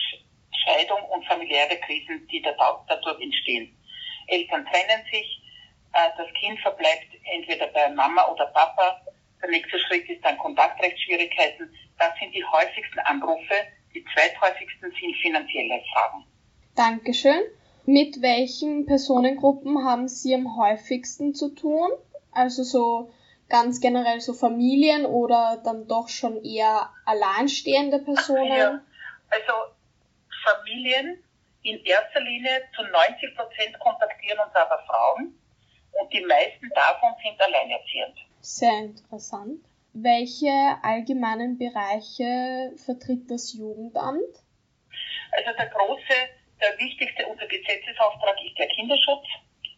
Scheidung 0.66 1.04
und 1.10 1.26
familiäre 1.26 1.78
Krisen, 1.80 2.28
die 2.28 2.42
dadurch 2.42 3.22
entstehen. 3.22 3.76
Eltern 4.28 4.66
trennen 4.66 5.04
sich, 5.12 5.42
äh, 5.94 6.10
das 6.18 6.28
Kind 6.40 6.60
verbleibt 6.60 7.08
entweder 7.34 7.68
bei 7.68 7.90
Mama 7.90 8.28
oder 8.28 8.46
Papa. 8.48 9.02
Der 9.42 9.50
nächste 9.50 9.80
Schritt 9.80 10.10
ist 10.10 10.24
dann 10.24 10.38
Kontaktrechtsschwierigkeiten. 10.38 11.74
Das 11.98 12.12
sind 12.20 12.34
die 12.34 12.44
häufigsten 12.44 13.00
Anrufe, 13.00 13.56
die 13.98 14.06
zweithäufigsten 14.14 14.92
sind 15.00 15.16
finanzielle 15.18 15.82
Fragen. 15.94 16.26
Dankeschön. 16.76 17.42
Mit 17.86 18.22
welchen 18.22 18.86
Personengruppen 18.86 19.84
haben 19.84 20.08
Sie 20.08 20.36
am 20.36 20.58
häufigsten 20.58 21.34
zu 21.34 21.56
tun? 21.56 21.90
Also 22.32 22.64
so 22.64 23.12
ganz 23.50 23.80
generell 23.82 24.20
so 24.20 24.34
Familien 24.34 25.06
oder 25.06 25.62
dann 25.64 25.88
doch 25.88 26.10
schon 26.10 26.44
eher 26.44 26.94
alleinstehende 27.06 28.00
Personen? 28.00 28.58
Ja, 28.58 28.82
also 29.30 29.54
Familien 30.44 31.24
in 31.64 31.84
erster 31.84 32.22
Linie 32.22 32.62
zu 32.76 32.84
90 32.84 33.36
Prozent 33.36 33.80
kontaktieren 33.80 34.40
uns 34.40 34.54
aber 34.54 34.84
Frauen 34.86 35.40
und 35.94 36.14
die 36.14 36.26
meisten 36.26 36.70
davon 36.76 37.14
sind 37.24 37.42
alleinerziehend. 37.42 38.18
Sehr 38.42 38.78
interessant. 38.80 39.62
Welche 39.94 40.78
allgemeinen 40.84 41.58
Bereiche 41.58 42.74
vertritt 42.86 43.30
das 43.30 43.54
Jugendamt? 43.54 44.46
Also 45.32 45.52
der 45.58 45.68
große, 45.68 46.18
der 46.62 46.78
wichtigste 46.78 47.26
unser 47.28 47.48
Gesetzesauftrag 47.48 48.38
ist 48.46 48.58
der 48.58 48.68
Kinderschutz. 48.68 49.26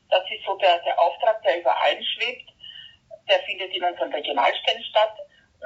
Das 0.10 0.24
ist 0.32 0.44
so 0.46 0.58
der, 0.58 0.80
der 0.84 1.00
Auftrag, 1.00 1.42
der 1.44 1.60
über 1.60 1.76
allen 1.82 2.04
schwebt. 2.04 2.50
Der 3.30 3.40
findet 3.42 3.74
in 3.74 3.84
unseren 3.84 4.12
Regionalstellen 4.12 4.84
statt. 4.84 5.16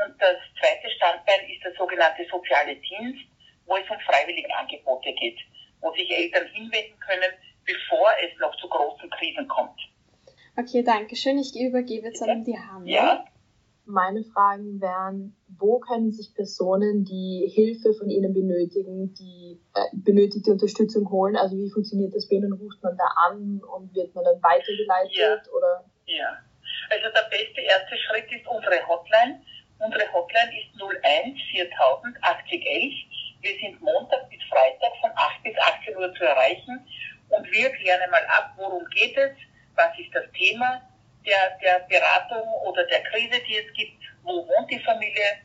Und 0.06 0.22
das 0.22 0.38
zweite 0.60 0.90
Standbein 0.92 1.50
ist 1.50 1.64
der 1.64 1.74
sogenannte 1.76 2.26
soziale 2.30 2.76
Dienst, 2.76 3.26
wo 3.66 3.78
es 3.78 3.90
um 3.90 4.00
Freiwilligenangebote 4.00 5.14
geht, 5.14 5.40
wo 5.82 5.92
sich 5.94 6.10
Eltern 6.10 6.48
hinwenden 6.48 7.00
können, 7.00 7.32
bevor 7.66 8.12
es 8.22 8.38
noch 8.40 8.56
zu 8.58 8.68
großen 8.68 9.10
Krisen 9.12 9.48
kommt. 9.48 9.80
Okay, 10.58 10.84
danke 10.84 11.16
schön. 11.16 11.40
Ich 11.40 11.56
übergebe 11.56 12.08
jetzt 12.08 12.22
an 12.22 12.44
die 12.44 12.58
Hand. 12.58 12.88
Ja. 12.88 13.26
Meine 13.86 14.24
Fragen 14.24 14.80
wären, 14.80 15.36
wo 15.60 15.80
können 15.80 16.12
sich 16.12 16.34
Personen, 16.34 17.04
die 17.04 17.52
Hilfe 17.54 17.94
von 17.94 18.10
ihnen 18.10 18.34
benötigen, 18.34 19.14
die 19.14 19.60
äh, 19.76 19.86
benötigte 19.92 20.52
Unterstützung 20.52 21.10
holen? 21.12 21.36
Also 21.36 21.58
wie 21.58 21.70
funktioniert 21.70 22.16
das? 22.16 22.30
Wen 22.30 22.52
ruft 22.54 22.82
man 22.82 22.96
da 22.98 23.04
an 23.28 23.60
und 23.60 23.94
wird 23.94 24.16
man 24.16 24.24
dann 24.24 24.42
weitergeleitet? 24.42 25.12
Ja. 25.12 25.36
Oder? 25.52 25.84
ja. 26.06 26.38
Also 26.90 27.08
der 27.12 27.28
beste 27.30 27.62
erste 27.62 27.98
Schritt 27.98 28.32
ist 28.32 28.48
unsere 28.48 28.80
Hotline. 28.88 29.42
Unsere 29.80 30.12
Hotline 30.14 30.52
ist 30.56 30.80
01 30.80 31.36
4000 31.52 32.24
8011. 32.24 32.94
Wir 33.42 33.56
sind 33.60 33.82
Montag 33.82 34.30
bis 34.30 34.40
Freitag 34.48 34.96
von 35.02 35.12
8 35.12 35.44
bis 35.44 35.56
18 35.60 35.98
Uhr 35.98 36.14
zu 36.16 36.24
erreichen 36.24 36.88
und 37.30 37.52
wir 37.52 37.70
klären 37.72 38.00
einmal 38.02 38.26
ab, 38.28 38.54
worum 38.56 38.86
geht 38.96 39.18
es, 39.18 39.32
was 39.76 39.92
ist 40.00 40.16
das 40.16 40.24
Thema 40.32 40.82
der, 41.26 41.58
der 41.62 41.86
Beratung 41.88 42.48
oder 42.68 42.86
der 42.86 43.04
Krise, 43.04 43.42
die 43.48 43.58
es 43.58 43.74
gibt, 43.74 44.02
wo 44.24 44.48
wohnt 44.48 44.70
die 44.70 44.80
Familie, 44.80 45.44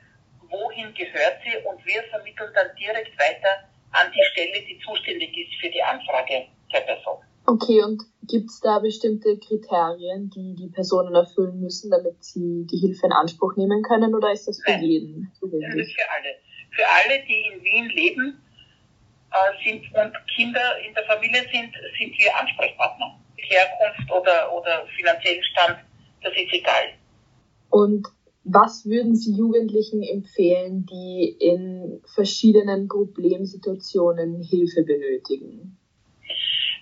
wohin 0.49 0.95
gehört 0.95 1.39
sie 1.45 1.57
und 1.67 1.85
wir 1.85 2.03
vermitteln 2.11 2.51
dann 2.55 2.75
direkt 2.77 3.19
weiter 3.19 3.69
an 3.93 4.13
die 4.13 4.25
Stelle, 4.33 4.65
die 4.65 4.79
zuständig 4.85 5.37
ist 5.37 5.61
für 5.61 5.71
die 5.71 5.83
Anfrage 5.83 6.47
der 6.73 6.81
Person. 6.81 7.19
Okay, 7.47 7.83
und 7.83 8.03
gibt 8.29 8.51
es 8.51 8.61
da 8.61 8.79
bestimmte 8.79 9.39
Kriterien, 9.39 10.29
die 10.29 10.55
die 10.55 10.69
Personen 10.69 11.15
erfüllen 11.15 11.61
müssen, 11.61 11.91
damit 11.91 12.23
sie 12.23 12.67
die 12.71 12.77
Hilfe 12.77 13.07
in 13.07 13.13
Anspruch 13.13 13.57
nehmen 13.57 13.83
können, 13.83 14.15
oder 14.15 14.33
ist 14.33 14.47
das 14.47 14.61
für 14.63 14.73
Nein. 14.73 14.83
jeden 14.83 15.33
zugänglich? 15.39 15.71
Das 15.71 15.87
ist 15.87 15.95
für 15.95 16.11
alle. 16.11 16.35
Für 16.71 16.87
alle, 16.87 17.25
die 17.25 17.41
in 17.49 17.65
Wien 17.65 17.89
leben 17.89 18.43
äh, 19.33 19.65
sind 19.65 19.83
und 19.95 20.15
Kinder 20.35 20.79
in 20.87 20.95
der 20.95 21.05
Familie 21.05 21.43
sind, 21.53 21.73
sind 21.99 22.19
wir 22.19 22.37
Ansprechpartner. 22.39 23.19
Herkunft 23.49 24.11
oder, 24.11 24.53
oder 24.53 24.87
finanziellen 24.97 25.43
Stand, 25.45 25.79
das 26.23 26.33
ist 26.35 26.53
egal. 26.53 26.93
Und 27.71 28.07
was 28.45 28.87
würden 28.87 29.15
Sie 29.15 29.37
Jugendlichen 29.37 30.03
empfehlen, 30.03 30.87
die 30.87 31.37
in 31.39 32.03
verschiedenen 32.15 32.89
Problemsituationen 32.89 34.43
Hilfe 34.43 34.83
benötigen? 34.83 35.79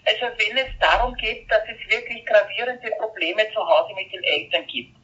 Also 0.07 0.27
wenn 0.39 0.57
es 0.57 0.71
darum 0.79 1.15
geht, 1.15 1.51
dass 1.51 1.63
es 1.67 1.91
wirklich 1.91 2.25
gravierende 2.25 2.91
Probleme 2.99 3.43
zu 3.53 3.61
Hause 3.61 3.95
mit 3.97 4.13
den 4.13 4.23
Eltern 4.23 4.65
gibt, 4.69 4.97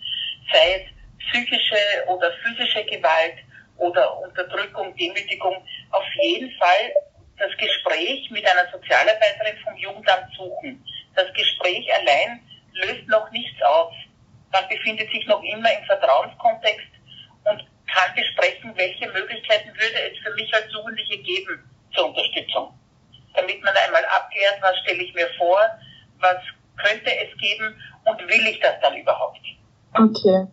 sei 0.52 0.76
es 0.76 0.82
psychische 1.26 1.82
oder 2.06 2.30
physische 2.42 2.84
Gewalt 2.84 3.34
oder 3.78 4.22
Unterdrückung, 4.22 4.94
Demütigung, 4.96 5.56
auf 5.90 6.04
jeden 6.22 6.50
Fall 6.52 6.94
das 7.42 7.50
Gespräch 7.58 8.30
mit 8.30 8.46
einer 8.46 8.70
Sozialarbeiterin 8.70 9.58
vom 9.64 9.76
Jugendamt 9.76 10.30
suchen. 10.36 10.84
Das 11.16 11.26
Gespräch 11.34 11.90
allein 11.92 12.40
löst 12.72 13.08
noch 13.08 13.30
nichts 13.32 13.60
aus. 13.62 13.92
Man 14.52 14.68
befindet 14.68 15.10
sich 15.10 15.26
noch 15.26 15.42
immer 15.42 15.68
im 15.72 15.84
Vertrauenskontext 15.84 16.86
und 17.44 17.58
kann 17.90 18.14
besprechen, 18.14 18.72
welche 18.76 19.08
Möglichkeiten 19.10 19.70
würde 19.74 20.10
es 20.10 20.18
für 20.22 20.32
mich 20.34 20.54
als 20.54 20.72
Jugendliche 20.72 21.18
geben 21.18 21.68
zur 21.94 22.06
Unterstützung. 22.06 22.78
Damit 23.34 23.62
man 23.62 23.74
einmal 23.74 24.04
abklärt, 24.04 24.62
was 24.62 24.78
stelle 24.78 25.02
ich 25.02 25.14
mir 25.14 25.28
vor, 25.36 25.58
was 26.20 26.38
könnte 26.76 27.10
es 27.10 27.36
geben 27.38 27.74
und 28.04 28.20
will 28.20 28.46
ich 28.46 28.60
das 28.60 28.80
dann 28.80 28.96
überhaupt? 28.96 29.40
Okay. 29.94 30.46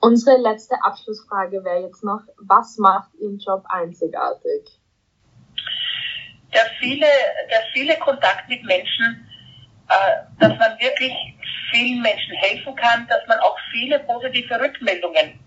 Unsere 0.00 0.36
letzte 0.38 0.74
Abschlussfrage 0.82 1.62
wäre 1.64 1.82
jetzt 1.82 2.02
noch, 2.02 2.22
was 2.38 2.76
macht 2.78 3.14
Ihren 3.20 3.38
Job 3.38 3.64
einzigartig? 3.68 4.80
Der 6.54 6.64
viele, 6.78 7.06
der 7.50 7.62
viele 7.72 7.96
Kontakt 7.96 8.48
mit 8.48 8.64
Menschen, 8.64 9.28
äh, 9.88 9.94
dass 10.40 10.56
man 10.58 10.78
wirklich 10.78 11.12
vielen 11.70 12.02
Menschen 12.02 12.34
helfen 12.36 12.74
kann, 12.76 13.06
dass 13.08 13.26
man 13.26 13.38
auch 13.40 13.56
viele 13.70 13.98
positive 14.00 14.60
Rückmeldungen 14.60 15.38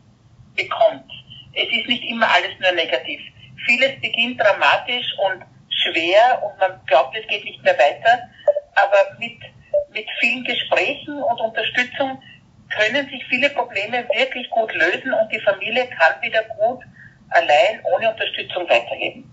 bekommt. 0.56 1.12
Es 1.54 1.68
ist 1.72 1.88
nicht 1.88 2.04
immer 2.06 2.28
alles 2.30 2.52
nur 2.60 2.72
negativ. 2.72 3.20
Vieles 3.66 4.00
beginnt 4.02 4.40
dramatisch 4.40 5.06
und 5.26 5.44
schwer 5.70 6.42
und 6.44 6.58
man 6.60 6.80
glaubt, 6.86 7.16
es 7.18 7.28
geht 7.28 7.44
nicht 7.44 7.64
mehr 7.64 7.78
weiter. 7.78 8.30
Aber 8.76 9.18
mit, 9.20 9.38
mit 9.94 10.08
vielen 10.20 10.44
Gesprächen 10.44 11.22
und 11.22 11.40
Unterstützung 11.40 12.22
können 12.70 13.10
sich 13.10 13.26
viele 13.28 13.50
Probleme 13.50 14.08
wirklich 14.16 14.50
gut 14.50 14.74
lösen 14.74 15.14
und 15.14 15.32
die 15.32 15.42
Familie 15.42 15.88
kann 15.88 16.22
wieder 16.22 16.44
gut 16.58 16.84
allein 17.30 17.82
ohne 17.84 18.10
Unterstützung 18.12 18.68
weiterleben. 18.70 19.30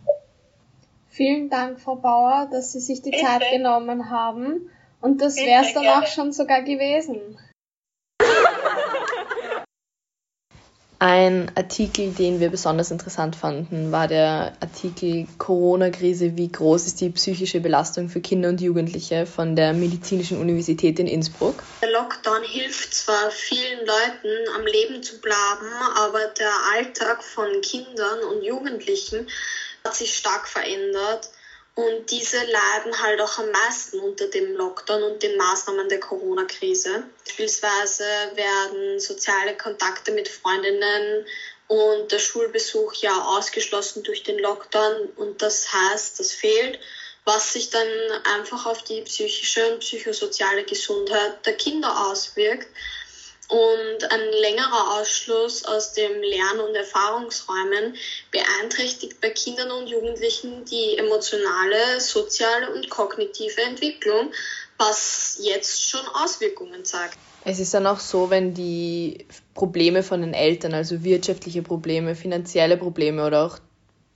Vielen 1.18 1.50
Dank, 1.50 1.80
Frau 1.80 1.96
Bauer, 1.96 2.48
dass 2.48 2.70
Sie 2.70 2.78
sich 2.78 3.02
die 3.02 3.10
Bitte. 3.10 3.24
Zeit 3.24 3.42
genommen 3.50 4.08
haben. 4.08 4.70
Und 5.00 5.20
das 5.20 5.34
wäre 5.34 5.64
es 5.64 5.74
dann 5.74 5.88
auch 5.88 6.06
schon 6.06 6.30
sogar 6.30 6.62
gewesen. 6.62 7.36
Ein 11.00 11.50
Artikel, 11.56 12.12
den 12.12 12.38
wir 12.38 12.50
besonders 12.50 12.92
interessant 12.92 13.34
fanden, 13.34 13.90
war 13.90 14.06
der 14.06 14.52
Artikel 14.60 15.26
Corona-Krise, 15.38 16.36
wie 16.36 16.52
groß 16.52 16.86
ist 16.86 17.00
die 17.00 17.10
psychische 17.10 17.58
Belastung 17.58 18.08
für 18.08 18.20
Kinder 18.20 18.48
und 18.48 18.60
Jugendliche 18.60 19.26
von 19.26 19.56
der 19.56 19.72
Medizinischen 19.72 20.40
Universität 20.40 21.00
in 21.00 21.08
Innsbruck. 21.08 21.64
Der 21.82 21.90
Lockdown 21.90 22.44
hilft 22.44 22.94
zwar 22.94 23.30
vielen 23.32 23.80
Leuten 23.80 24.56
am 24.56 24.66
Leben 24.66 25.02
zu 25.02 25.20
bleiben, 25.20 25.66
aber 25.96 26.20
der 26.38 26.52
Alltag 26.76 27.24
von 27.24 27.60
Kindern 27.60 28.20
und 28.32 28.44
Jugendlichen 28.44 29.26
hat 29.88 29.96
sich 29.96 30.14
stark 30.14 30.46
verändert. 30.46 31.30
Und 31.74 32.10
diese 32.10 32.42
leiden 32.42 33.00
halt 33.00 33.20
auch 33.20 33.38
am 33.38 33.50
meisten 33.52 34.00
unter 34.00 34.26
dem 34.26 34.54
Lockdown 34.56 35.02
und 35.02 35.22
den 35.22 35.36
Maßnahmen 35.36 35.88
der 35.88 36.00
Corona-Krise. 36.00 37.04
Beispielsweise 37.24 38.04
werden 38.34 38.98
soziale 38.98 39.54
Kontakte 39.54 40.10
mit 40.10 40.28
Freundinnen 40.28 41.24
und 41.68 42.10
der 42.10 42.18
Schulbesuch 42.18 42.94
ja 42.94 43.22
ausgeschlossen 43.22 44.02
durch 44.02 44.24
den 44.24 44.38
Lockdown 44.38 45.10
und 45.16 45.40
das 45.40 45.72
heißt, 45.72 46.18
das 46.18 46.32
fehlt, 46.32 46.78
was 47.24 47.52
sich 47.52 47.70
dann 47.70 47.88
einfach 48.24 48.66
auf 48.66 48.82
die 48.82 49.02
psychische 49.02 49.70
und 49.70 49.80
psychosoziale 49.80 50.64
Gesundheit 50.64 51.34
der 51.44 51.52
Kinder 51.52 52.08
auswirkt. 52.08 52.66
Und 53.48 54.12
ein 54.12 54.20
längerer 54.42 55.00
Ausschluss 55.00 55.64
aus 55.64 55.94
dem 55.94 56.20
Lern- 56.20 56.60
und 56.60 56.74
Erfahrungsräumen 56.74 57.94
beeinträchtigt 58.30 59.22
bei 59.22 59.30
Kindern 59.30 59.70
und 59.70 59.88
Jugendlichen 59.88 60.66
die 60.66 60.98
emotionale, 60.98 61.98
soziale 61.98 62.74
und 62.74 62.90
kognitive 62.90 63.62
Entwicklung, 63.62 64.32
was 64.76 65.38
jetzt 65.40 65.82
schon 65.82 66.06
Auswirkungen 66.22 66.84
zeigt. 66.84 67.16
Es 67.44 67.58
ist 67.58 67.72
dann 67.72 67.86
auch 67.86 68.00
so, 68.00 68.28
wenn 68.28 68.52
die 68.52 69.26
Probleme 69.54 70.02
von 70.02 70.20
den 70.20 70.34
Eltern, 70.34 70.74
also 70.74 71.02
wirtschaftliche 71.02 71.62
Probleme, 71.62 72.14
finanzielle 72.14 72.76
Probleme 72.76 73.26
oder 73.26 73.46
auch 73.46 73.58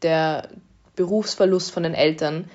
der 0.02 0.50
Berufsverlust 0.94 1.70
von 1.70 1.84
den 1.84 1.94
Eltern 1.94 2.50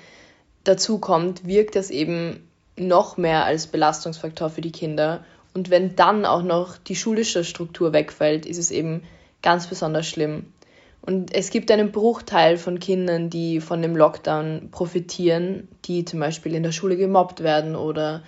dazu 0.62 0.98
kommt, 0.98 1.46
wirkt 1.46 1.74
das 1.74 1.90
eben 1.90 2.48
noch 2.76 3.16
mehr 3.16 3.44
als 3.44 3.66
Belastungsfaktor 3.66 4.50
für 4.50 4.60
die 4.60 4.70
Kinder 4.70 5.24
und 5.54 5.70
wenn 5.70 5.96
dann 5.96 6.24
auch 6.24 6.42
noch 6.42 6.76
die 6.78 6.96
schulische 6.96 7.44
Struktur 7.44 7.92
wegfällt, 7.92 8.46
ist 8.46 8.58
es 8.58 8.70
eben 8.70 9.02
ganz 9.42 9.66
besonders 9.66 10.06
schlimm. 10.06 10.52
Und 11.00 11.34
es 11.34 11.50
gibt 11.50 11.70
einen 11.70 11.92
Bruchteil 11.92 12.58
von 12.58 12.80
Kindern, 12.80 13.30
die 13.30 13.60
von 13.60 13.80
dem 13.80 13.96
Lockdown 13.96 14.68
profitieren, 14.70 15.68
die 15.84 16.04
zum 16.04 16.20
Beispiel 16.20 16.54
in 16.54 16.62
der 16.62 16.72
Schule 16.72 16.96
gemobbt 16.96 17.42
werden 17.42 17.76
oder 17.76 18.22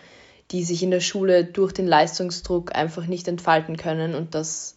die 0.51 0.65
sich 0.65 0.83
in 0.83 0.91
der 0.91 1.01
Schule 1.01 1.45
durch 1.45 1.73
den 1.73 1.87
Leistungsdruck 1.87 2.75
einfach 2.75 3.07
nicht 3.07 3.29
entfalten 3.29 3.77
können 3.77 4.15
und 4.15 4.35
das 4.35 4.77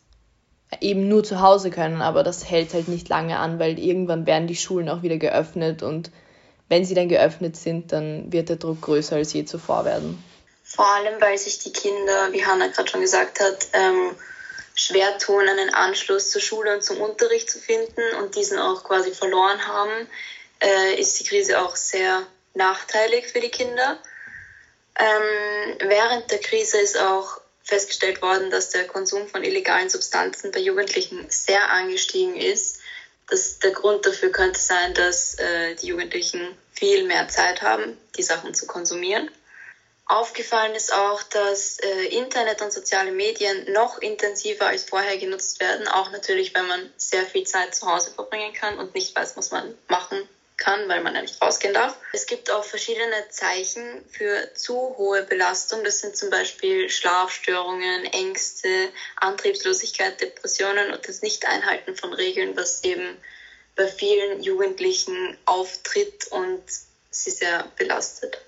eben 0.81 1.07
nur 1.07 1.23
zu 1.23 1.41
Hause 1.41 1.69
können, 1.69 2.01
aber 2.01 2.23
das 2.23 2.49
hält 2.49 2.73
halt 2.73 2.87
nicht 2.87 3.09
lange 3.09 3.37
an, 3.37 3.59
weil 3.59 3.79
irgendwann 3.79 4.25
werden 4.25 4.47
die 4.47 4.55
Schulen 4.55 4.89
auch 4.89 5.03
wieder 5.03 5.17
geöffnet 5.17 5.83
und 5.83 6.11
wenn 6.69 6.85
sie 6.85 6.95
dann 6.95 7.09
geöffnet 7.09 7.55
sind, 7.55 7.91
dann 7.91 8.31
wird 8.31 8.49
der 8.49 8.55
Druck 8.55 8.81
größer 8.81 9.15
als 9.17 9.33
je 9.33 9.45
zuvor 9.45 9.85
werden. 9.85 10.17
Vor 10.63 10.87
allem, 10.87 11.19
weil 11.21 11.37
sich 11.37 11.59
die 11.59 11.73
Kinder, 11.73 12.31
wie 12.31 12.45
Hanna 12.45 12.67
gerade 12.67 12.89
schon 12.89 13.01
gesagt 13.01 13.39
hat, 13.39 13.67
ähm, 13.73 14.15
schwer 14.75 15.17
tun, 15.17 15.47
einen 15.47 15.73
Anschluss 15.73 16.31
zur 16.31 16.41
Schule 16.41 16.73
und 16.75 16.83
zum 16.83 16.99
Unterricht 16.99 17.49
zu 17.49 17.59
finden 17.59 18.15
und 18.15 18.35
diesen 18.35 18.57
auch 18.57 18.83
quasi 18.83 19.11
verloren 19.11 19.67
haben, 19.67 20.07
äh, 20.61 20.95
ist 20.99 21.19
die 21.19 21.25
Krise 21.25 21.61
auch 21.61 21.75
sehr 21.75 22.25
nachteilig 22.53 23.27
für 23.27 23.39
die 23.39 23.51
Kinder. 23.51 23.99
Ähm, 24.97 25.77
während 25.79 26.31
der 26.31 26.39
Krise 26.39 26.77
ist 26.79 26.97
auch 26.99 27.41
festgestellt 27.63 28.21
worden, 28.21 28.49
dass 28.51 28.69
der 28.69 28.87
Konsum 28.87 29.27
von 29.27 29.43
illegalen 29.43 29.89
Substanzen 29.89 30.51
bei 30.51 30.59
Jugendlichen 30.59 31.25
sehr 31.29 31.69
angestiegen 31.69 32.35
ist. 32.35 32.79
Das, 33.29 33.59
der 33.59 33.71
Grund 33.71 34.05
dafür 34.05 34.31
könnte 34.31 34.59
sein, 34.59 34.93
dass 34.93 35.35
äh, 35.39 35.75
die 35.75 35.87
Jugendlichen 35.87 36.55
viel 36.73 37.05
mehr 37.05 37.27
Zeit 37.29 37.61
haben, 37.61 37.97
die 38.17 38.23
Sachen 38.23 38.53
zu 38.53 38.67
konsumieren. 38.67 39.29
Aufgefallen 40.05 40.75
ist 40.75 40.93
auch, 40.93 41.23
dass 41.23 41.79
äh, 41.79 42.05
Internet 42.07 42.61
und 42.61 42.73
soziale 42.73 43.11
Medien 43.11 43.71
noch 43.71 43.99
intensiver 43.99 44.67
als 44.67 44.83
vorher 44.83 45.17
genutzt 45.17 45.59
werden, 45.61 45.87
auch 45.87 46.11
natürlich, 46.11 46.53
wenn 46.53 46.67
man 46.67 46.93
sehr 46.97 47.25
viel 47.25 47.45
Zeit 47.45 47.73
zu 47.73 47.87
Hause 47.87 48.11
verbringen 48.11 48.53
kann 48.53 48.77
und 48.79 48.93
nicht 48.93 49.15
weiß, 49.15 49.37
was 49.37 49.51
man 49.51 49.77
machen 49.87 50.27
kann, 50.57 50.87
weil 50.87 51.01
man 51.01 51.15
ja 51.15 51.21
nicht 51.21 51.41
rausgehen 51.41 51.73
darf. 51.73 51.97
Es 52.11 52.25
gibt 52.25 52.51
auch 52.51 52.63
verschiedene 52.63 53.29
Zeichen 53.29 54.03
für 54.11 54.53
zu 54.53 54.95
hohe 54.97 55.23
Belastung. 55.23 55.83
Das 55.83 55.99
sind 55.99 56.15
zum 56.15 56.29
Beispiel 56.29 56.89
Schlafstörungen, 56.89 58.05
Ängste, 58.05 58.89
Antriebslosigkeit, 59.15 60.19
Depressionen 60.21 60.91
und 60.91 61.07
das 61.07 61.21
Nicht-Einhalten 61.21 61.95
von 61.95 62.13
Regeln, 62.13 62.55
was 62.55 62.83
eben 62.83 63.17
bei 63.75 63.87
vielen 63.87 64.41
Jugendlichen 64.43 65.37
auftritt 65.45 66.27
und 66.27 66.61
sie 67.09 67.31
sehr 67.31 67.65
belastet. 67.77 68.39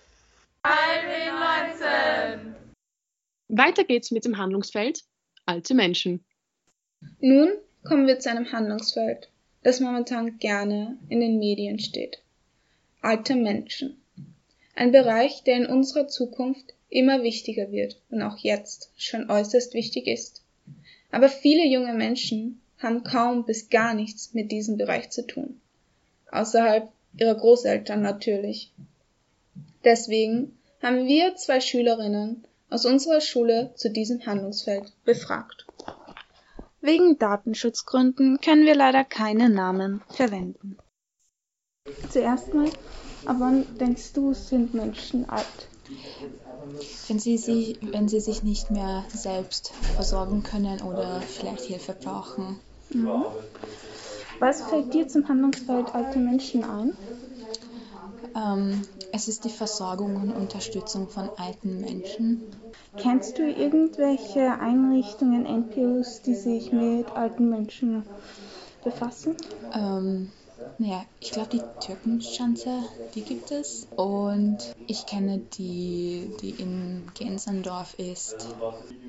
Weiter 3.47 3.83
geht's 3.83 4.11
mit 4.11 4.25
dem 4.25 4.37
Handlungsfeld. 4.37 5.03
alte 5.45 5.75
Menschen. 5.75 6.25
Nun 7.19 7.49
kommen 7.83 8.07
wir 8.07 8.19
zu 8.19 8.29
einem 8.29 8.51
Handlungsfeld, 8.51 9.29
das 9.63 9.79
momentan 9.79 10.39
gerne 10.39 10.97
in 11.07 11.19
den 11.19 11.37
Medien 11.37 11.79
steht. 11.79 12.21
Alte 13.01 13.35
Menschen. 13.35 14.01
Ein 14.75 14.91
Bereich, 14.91 15.43
der 15.43 15.57
in 15.57 15.67
unserer 15.67 16.07
Zukunft 16.07 16.73
immer 16.89 17.23
wichtiger 17.23 17.71
wird 17.71 18.01
und 18.09 18.21
auch 18.23 18.37
jetzt 18.37 18.91
schon 18.97 19.29
äußerst 19.29 19.73
wichtig 19.73 20.07
ist. 20.07 20.43
Aber 21.11 21.29
viele 21.29 21.65
junge 21.65 21.93
Menschen 21.93 22.59
haben 22.79 23.03
kaum 23.03 23.45
bis 23.45 23.69
gar 23.69 23.93
nichts 23.93 24.33
mit 24.33 24.51
diesem 24.51 24.77
Bereich 24.77 25.11
zu 25.11 25.25
tun. 25.25 25.61
Außerhalb 26.31 26.91
ihrer 27.17 27.35
Großeltern 27.35 28.01
natürlich. 28.01 28.71
Deswegen 29.85 30.57
haben 30.81 31.05
wir 31.05 31.35
zwei 31.35 31.61
Schülerinnen 31.61 32.43
aus 32.69 32.85
unserer 32.85 33.21
Schule 33.21 33.71
zu 33.75 33.89
diesem 33.89 34.25
Handlungsfeld 34.25 34.91
befragt. 35.05 35.67
Wegen 36.81 37.17
Datenschutzgründen 37.17 38.39
können 38.41 38.65
wir 38.65 38.75
leider 38.75 39.03
keine 39.03 39.49
Namen 39.49 40.01
verwenden. 40.09 40.77
Zuerst 42.09 42.53
mal, 42.53 42.69
ab 43.25 43.37
wann 43.39 43.77
denkst 43.77 44.13
du, 44.13 44.33
sind 44.33 44.73
Menschen 44.73 45.29
alt? 45.29 45.45
Wenn 47.07 47.19
sie, 47.19 47.37
sich, 47.37 47.77
wenn 47.81 48.07
sie 48.07 48.19
sich 48.19 48.41
nicht 48.41 48.71
mehr 48.71 49.05
selbst 49.09 49.71
versorgen 49.95 50.41
können 50.41 50.81
oder 50.81 51.21
vielleicht 51.21 51.65
Hilfe 51.65 51.93
brauchen. 51.93 52.59
Mhm. 52.89 53.25
Was 54.39 54.63
fällt 54.63 54.93
dir 54.93 55.07
zum 55.07 55.27
Handlungsfeld 55.27 55.93
alte 55.93 56.19
Menschen 56.19 56.63
ein? 56.63 56.97
Ähm, 58.35 58.81
es 59.15 59.29
ist 59.29 59.45
die 59.45 59.49
Versorgung 59.49 60.17
und 60.17 60.35
Unterstützung 60.35 61.07
von 61.07 61.29
alten 61.37 61.79
Menschen. 61.79 62.43
Kennst 62.97 63.37
du 63.37 63.43
irgendwelche 63.43 64.59
Einrichtungen, 64.59 65.45
NPOs, 65.45 66.21
die 66.21 66.35
sich 66.35 66.73
mit 66.73 67.15
alten 67.15 67.49
Menschen 67.49 68.03
befassen? 68.83 69.37
Ähm, 69.73 70.31
naja, 70.77 71.05
ich 71.19 71.31
glaube, 71.31 71.49
die 71.49 71.61
Türkenschanze, 71.79 72.83
die 73.13 73.21
gibt 73.21 73.51
es. 73.51 73.87
Und 73.95 74.57
ich 74.87 75.05
kenne 75.05 75.39
die, 75.57 76.29
die 76.41 76.51
in 76.51 77.11
Gensendorf 77.13 77.97
ist, 77.97 78.47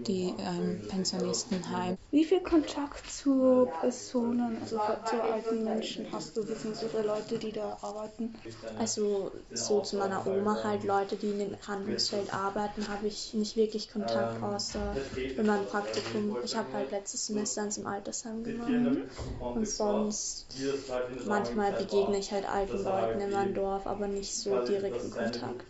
die 0.07 0.33
ähm, 0.39 0.81
Pensionistenheim. 0.89 1.97
Wie 2.11 2.25
viel 2.25 2.41
Kontakt 2.41 3.11
zu 3.11 3.69
Personen, 3.81 4.59
also 4.63 4.79
zu 5.05 5.23
alten 5.23 5.65
Menschen 5.65 6.07
hast 6.13 6.37
du, 6.37 6.45
beziehungsweise 6.45 7.03
Leute, 7.03 7.39
die 7.39 7.53
da 7.53 7.79
arbeiten? 7.83 8.35
Also 8.79 9.33
so 9.53 9.81
zu 9.81 9.97
meiner 9.97 10.27
Oma 10.27 10.63
halt, 10.63 10.85
Leute, 10.85 11.17
die 11.17 11.31
in 11.31 11.39
dem 11.39 11.57
Handlungsfeld 11.67 12.33
arbeiten, 12.33 12.87
habe 12.89 13.09
ich 13.09 13.35
nicht 13.35 13.57
wirklich 13.57 13.91
Kontakt, 13.91 14.43
außer 14.43 14.97
in 15.37 15.47
meinem 15.47 15.67
Praktikum. 15.67 16.37
Ich 16.45 16.57
habe 16.57 16.73
halt 16.73 16.91
letztes 16.93 17.27
Semester 17.27 17.69
im 17.77 17.87
Altersheim 17.87 18.45
gemacht. 18.45 18.71
Und 19.55 19.67
sonst 19.67 20.47
manchmal 21.27 21.56
manchmal 21.57 21.73
begegne 21.73 22.19
ich 22.19 22.33
halt 22.33 22.49
alten 22.49 22.85
Leuten 22.85 23.21
in 23.21 23.33
meinem 23.33 23.55
Dorf, 23.55 23.87
aber 23.87 24.07
nicht 24.09 24.35
so 24.35 24.59
direkten 24.59 25.11
Kontakt. 25.11 25.65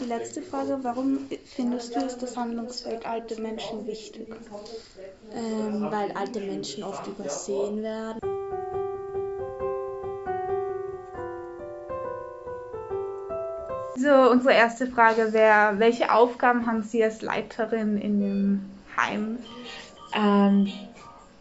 Die 0.00 0.06
letzte 0.06 0.40
Frage, 0.40 0.78
warum 0.82 1.28
findest 1.44 1.94
du, 1.94 2.00
ist 2.00 2.22
das 2.22 2.36
Handlungsfeld 2.36 3.04
alte 3.06 3.40
Menschen 3.40 3.86
wichtig? 3.86 4.26
Ähm, 5.34 5.88
weil 5.90 6.10
alte 6.12 6.40
Menschen 6.40 6.84
oft 6.84 7.06
übersehen 7.06 7.82
werden. 7.82 8.18
So, 13.96 14.30
unsere 14.30 14.54
erste 14.54 14.86
Frage 14.86 15.34
wäre, 15.34 15.78
welche 15.78 16.12
Aufgaben 16.12 16.66
haben 16.66 16.82
Sie 16.82 17.04
als 17.04 17.20
Leiterin 17.20 17.98
in 17.98 18.20
dem 18.20 18.70
Heim? 18.96 19.38
Ähm, 20.14 20.72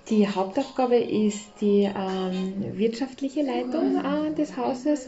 die 0.10 0.28
Hauptaufgabe 0.28 0.98
ist 0.98 1.62
die 1.62 1.84
ähm, 1.84 2.78
wirtschaftliche 2.78 3.44
Leitung 3.44 3.98
äh, 3.98 4.34
des 4.34 4.58
Hauses 4.58 5.08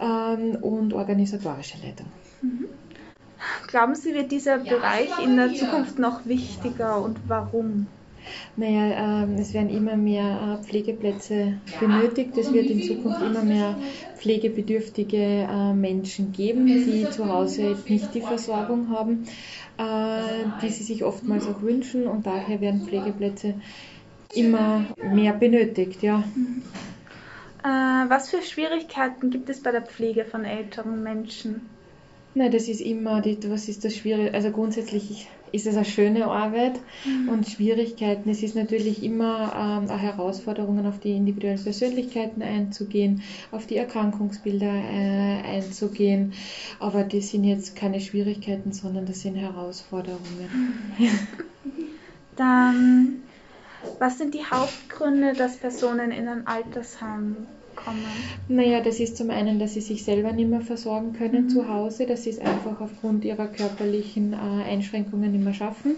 ähm, 0.00 0.56
und 0.60 0.92
organisatorische 0.92 1.78
Leitung. 1.84 2.06
Mhm. 2.42 2.66
Glauben 3.68 3.94
Sie, 3.94 4.14
wird 4.14 4.32
dieser 4.32 4.58
Bereich 4.58 5.10
in 5.22 5.36
der 5.36 5.54
Zukunft 5.54 5.98
noch 5.98 6.26
wichtiger 6.26 7.02
und 7.02 7.18
warum? 7.26 7.86
Naja, 8.56 9.22
ähm, 9.22 9.36
es 9.36 9.54
werden 9.54 9.70
immer 9.70 9.96
mehr 9.96 10.58
äh, 10.60 10.64
Pflegeplätze 10.64 11.54
benötigt. 11.78 12.36
Es 12.36 12.52
wird 12.52 12.66
in 12.66 12.82
Zukunft 12.82 13.22
immer 13.22 13.42
mehr 13.42 13.76
pflegebedürftige 14.16 15.16
äh, 15.50 15.72
Menschen 15.72 16.32
geben, 16.32 16.66
die 16.66 17.08
zu 17.10 17.32
Hause 17.32 17.76
nicht 17.88 18.14
die 18.14 18.20
Versorgung 18.20 18.90
haben, 18.90 19.24
äh, 19.78 20.22
die 20.62 20.68
sie 20.68 20.84
sich 20.84 21.02
oftmals 21.02 21.46
auch 21.46 21.62
wünschen. 21.62 22.06
Und 22.06 22.26
daher 22.26 22.60
werden 22.60 22.82
Pflegeplätze 22.82 23.54
immer 24.34 24.86
mehr 25.12 25.32
benötigt, 25.32 26.02
ja. 26.02 26.24
Äh, 27.62 28.08
was 28.08 28.30
für 28.30 28.42
Schwierigkeiten 28.42 29.30
gibt 29.30 29.50
es 29.50 29.62
bei 29.62 29.70
der 29.70 29.82
Pflege 29.82 30.24
von 30.24 30.44
älteren 30.44 31.02
Menschen? 31.02 31.68
Nein, 32.34 32.52
das 32.52 32.68
ist 32.68 32.80
immer, 32.80 33.20
die, 33.20 33.38
was 33.50 33.68
ist 33.68 33.84
das 33.84 33.96
Schwierige? 33.96 34.32
Also 34.32 34.50
grundsätzlich 34.50 35.28
ist 35.52 35.66
es 35.66 35.74
eine 35.74 35.84
schöne 35.84 36.26
Arbeit 36.26 36.78
mhm. 37.04 37.28
und 37.28 37.48
Schwierigkeiten. 37.48 38.30
Es 38.30 38.42
ist 38.44 38.54
natürlich 38.54 39.02
immer 39.02 39.82
ähm, 39.82 39.98
Herausforderungen, 39.98 40.86
auf 40.86 41.00
die 41.00 41.16
individuellen 41.16 41.62
Persönlichkeiten 41.62 42.42
einzugehen, 42.42 43.22
auf 43.50 43.66
die 43.66 43.76
Erkrankungsbilder 43.76 44.72
äh, 44.72 45.42
einzugehen. 45.56 46.32
Aber 46.78 47.02
das 47.02 47.30
sind 47.30 47.42
jetzt 47.42 47.74
keine 47.74 48.00
Schwierigkeiten, 48.00 48.72
sondern 48.72 49.06
das 49.06 49.20
sind 49.20 49.34
Herausforderungen. 49.34 50.78
Mhm. 50.98 51.08
Dann 52.36 53.22
was 53.98 54.18
sind 54.18 54.34
die 54.34 54.44
Hauptgründe, 54.44 55.32
dass 55.34 55.56
Personen 55.56 56.10
in 56.10 56.28
ein 56.28 56.46
Altersheim 56.46 57.36
kommen? 57.76 58.04
Naja, 58.48 58.80
das 58.80 59.00
ist 59.00 59.16
zum 59.16 59.30
einen, 59.30 59.58
dass 59.58 59.74
sie 59.74 59.80
sich 59.80 60.04
selber 60.04 60.32
nicht 60.32 60.50
mehr 60.50 60.60
versorgen 60.60 61.12
können 61.12 61.44
mhm. 61.44 61.48
zu 61.48 61.68
Hause, 61.68 62.06
dass 62.06 62.24
sie 62.24 62.30
es 62.30 62.38
einfach 62.38 62.80
aufgrund 62.80 63.24
ihrer 63.24 63.46
körperlichen 63.46 64.32
äh, 64.32 64.36
Einschränkungen 64.36 65.32
nicht 65.32 65.44
mehr 65.44 65.54
schaffen 65.54 65.96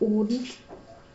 und 0.00 0.40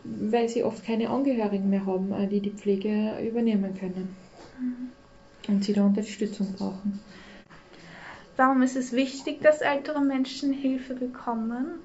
weil 0.04 0.48
sie 0.48 0.64
oft 0.64 0.84
keine 0.84 1.10
Angehörigen 1.10 1.70
mehr 1.70 1.86
haben, 1.86 2.12
äh, 2.12 2.26
die 2.26 2.40
die 2.40 2.50
Pflege 2.50 3.18
übernehmen 3.24 3.74
können 3.78 4.16
mhm. 4.60 5.52
und 5.52 5.64
sie 5.64 5.72
da 5.72 5.84
Unterstützung 5.84 6.52
brauchen. 6.54 7.00
Warum 8.36 8.62
ist 8.62 8.76
es 8.76 8.92
wichtig, 8.92 9.42
dass 9.42 9.60
ältere 9.60 10.00
Menschen 10.00 10.52
Hilfe 10.52 10.94
bekommen? 10.94 11.80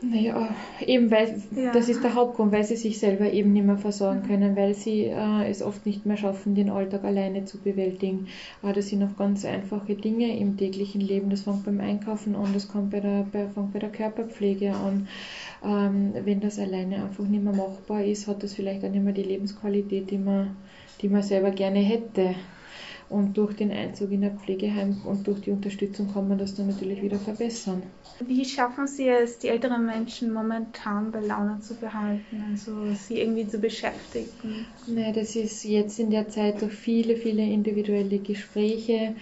Naja, 0.00 0.54
eben 0.86 1.10
weil, 1.10 1.42
ja. 1.56 1.72
das 1.72 1.88
ist 1.88 2.04
der 2.04 2.14
Hauptgrund, 2.14 2.52
weil 2.52 2.62
sie 2.62 2.76
sich 2.76 3.00
selber 3.00 3.32
eben 3.32 3.52
nicht 3.52 3.66
mehr 3.66 3.78
versorgen 3.78 4.22
können, 4.22 4.54
weil 4.54 4.74
sie 4.74 5.06
äh, 5.06 5.50
es 5.50 5.60
oft 5.60 5.84
nicht 5.86 6.06
mehr 6.06 6.16
schaffen, 6.16 6.54
den 6.54 6.70
Alltag 6.70 7.02
alleine 7.02 7.46
zu 7.46 7.58
bewältigen. 7.58 8.28
Aber 8.62 8.72
das 8.72 8.88
sind 8.88 9.02
auch 9.02 9.16
ganz 9.18 9.44
einfache 9.44 9.96
Dinge 9.96 10.38
im 10.38 10.56
täglichen 10.56 11.00
Leben. 11.00 11.30
Das 11.30 11.42
fängt 11.42 11.64
beim 11.64 11.80
Einkaufen 11.80 12.36
an, 12.36 12.52
das 12.54 12.68
kommt 12.68 12.90
bei 12.90 13.00
der, 13.00 13.26
bei, 13.32 13.48
fängt 13.48 13.72
bei 13.72 13.80
der 13.80 13.90
Körperpflege 13.90 14.72
an. 14.72 15.08
Ähm, 15.64 16.14
wenn 16.24 16.38
das 16.38 16.60
alleine 16.60 17.02
einfach 17.02 17.24
nicht 17.24 17.42
mehr 17.42 17.54
machbar 17.54 18.04
ist, 18.04 18.28
hat 18.28 18.44
das 18.44 18.54
vielleicht 18.54 18.84
auch 18.84 18.90
nicht 18.90 19.02
mehr 19.02 19.14
die 19.14 19.24
Lebensqualität, 19.24 20.12
die 20.12 20.18
man, 20.18 20.56
die 21.02 21.08
man 21.08 21.24
selber 21.24 21.50
gerne 21.50 21.80
hätte. 21.80 22.36
Und 23.10 23.38
durch 23.38 23.56
den 23.56 23.70
Einzug 23.70 24.10
in 24.12 24.22
ein 24.22 24.38
Pflegeheim 24.38 25.00
und 25.04 25.26
durch 25.26 25.40
die 25.40 25.50
Unterstützung 25.50 26.12
kann 26.12 26.28
man 26.28 26.36
das 26.36 26.54
dann 26.54 26.66
natürlich 26.66 27.02
wieder 27.02 27.18
verbessern. 27.18 27.82
Wie 28.20 28.44
schaffen 28.44 28.86
Sie 28.86 29.08
es, 29.08 29.38
die 29.38 29.48
älteren 29.48 29.86
Menschen 29.86 30.32
momentan 30.32 31.12
bei 31.12 31.20
Laune 31.20 31.60
zu 31.60 31.74
behalten, 31.74 32.42
also 32.50 32.92
sie 32.92 33.20
irgendwie 33.20 33.46
zu 33.46 33.58
beschäftigen? 33.58 34.66
Nein, 34.88 35.14
das 35.14 35.36
ist 35.36 35.64
jetzt 35.64 35.98
in 36.00 36.10
der 36.10 36.28
Zeit 36.28 36.60
durch 36.60 36.72
viele, 36.72 37.16
viele 37.16 37.42
individuelle 37.42 38.18
Gespräche, 38.18 39.14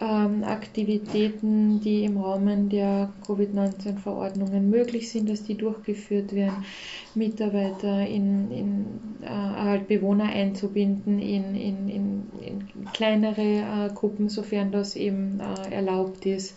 ähm, 0.00 0.44
Aktivitäten, 0.44 1.80
die 1.80 2.04
im 2.04 2.16
Rahmen 2.16 2.70
der 2.70 3.12
Covid-19-Verordnungen 3.26 4.70
möglich 4.70 5.10
sind, 5.10 5.28
dass 5.28 5.44
die 5.44 5.56
durchgeführt 5.56 6.34
werden, 6.34 6.64
Mitarbeiter 7.18 8.06
in, 8.06 8.50
in 8.50 8.86
äh, 9.22 9.28
halt 9.28 9.88
Bewohner 9.88 10.24
einzubinden 10.24 11.18
in, 11.18 11.54
in, 11.54 11.88
in, 11.88 12.22
in 12.40 12.68
kleinere 12.92 13.42
äh, 13.42 13.94
Gruppen, 13.94 14.28
sofern 14.28 14.70
das 14.70 14.96
eben 14.96 15.40
äh, 15.40 15.74
erlaubt 15.74 16.24
ist 16.24 16.56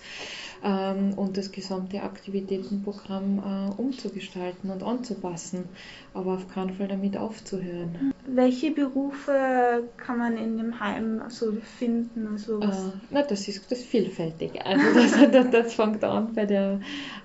und 0.64 1.38
das 1.38 1.52
gesamte 1.52 2.04
Aktivitätenprogramm 2.04 3.40
äh, 3.40 3.82
umzugestalten 3.82 4.70
und 4.70 4.84
anzupassen, 4.84 5.64
aber 6.14 6.34
auf 6.34 6.48
keinen 6.48 6.74
Fall 6.76 6.88
damit 6.88 7.18
aufzuhören. 7.18 8.14
Welche 8.28 8.72
Berufe 8.72 9.90
kann 9.98 10.20
man 10.20 10.38
in 10.38 10.58
dem 10.58 10.80
Heim 10.80 11.24
so 11.30 11.54
finden? 11.80 12.28
Also 12.28 12.60
äh, 12.60 12.68
na, 13.10 13.24
das 13.24 13.48
ist 13.48 13.72
das 13.72 13.82
vielfältig. 13.82 14.64
Also 14.64 14.86
das, 14.94 15.32
das, 15.32 15.50
das 15.50 15.74
fängt 15.74 16.04
an 16.04 16.34
bei 16.36 16.46
der 16.46 16.80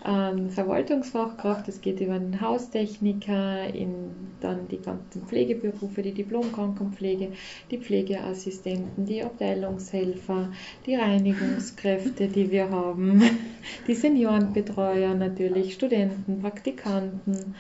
ähm, 0.05 0.49
Verwaltungsfachkraft, 0.49 1.69
das 1.69 1.83
geht 1.83 2.01
über 2.01 2.19
den 2.19 2.41
Haustechniker, 2.41 3.67
in 3.75 4.15
dann 4.41 4.69
die 4.69 4.81
ganzen 4.81 5.23
Pflegeberufe, 5.27 6.03
die 6.03 6.13
Diplomkrankenpflege, 6.13 7.33
die 7.71 7.79
Pflegeassistenten, 7.79 9.07
die 9.07 9.23
Abteilungshelfer, 9.23 10.53
die 10.87 10.95
Reinigungskräfte, 10.95 12.29
die 12.29 12.51
wir 12.51 12.71
haben, 12.71 13.23
die 13.87 13.95
Seniorenbetreuer 13.95 15.15
natürlich, 15.15 15.75
Studenten, 15.75 16.41
Praktikanten 16.41 17.55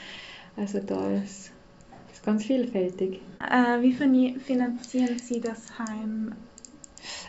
Also 0.56 0.80
da 0.80 1.10
ist, 1.12 1.52
ist 2.12 2.24
ganz 2.24 2.44
vielfältig. 2.44 3.20
Äh, 3.40 3.82
wie 3.82 3.92
finanzieren 3.92 5.18
Sie 5.18 5.40
das 5.40 5.78
Heim? 5.78 6.32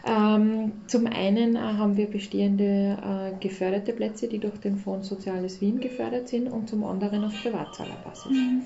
Ähm, 0.05 0.71
zum 0.87 1.07
einen 1.07 1.55
äh, 1.55 1.59
haben 1.59 1.97
wir 1.97 2.07
bestehende 2.07 2.97
äh, 3.03 3.39
geförderte 3.39 3.93
Plätze, 3.93 4.27
die 4.27 4.39
durch 4.39 4.57
den 4.59 4.77
Fonds 4.77 5.07
Soziales 5.07 5.61
Wien 5.61 5.79
gefördert 5.79 6.29
sind 6.29 6.47
und 6.47 6.69
zum 6.69 6.83
anderen 6.83 7.25
auf 7.25 7.33
Privatzahlerbasis. 7.41 8.31
Mhm. 8.31 8.63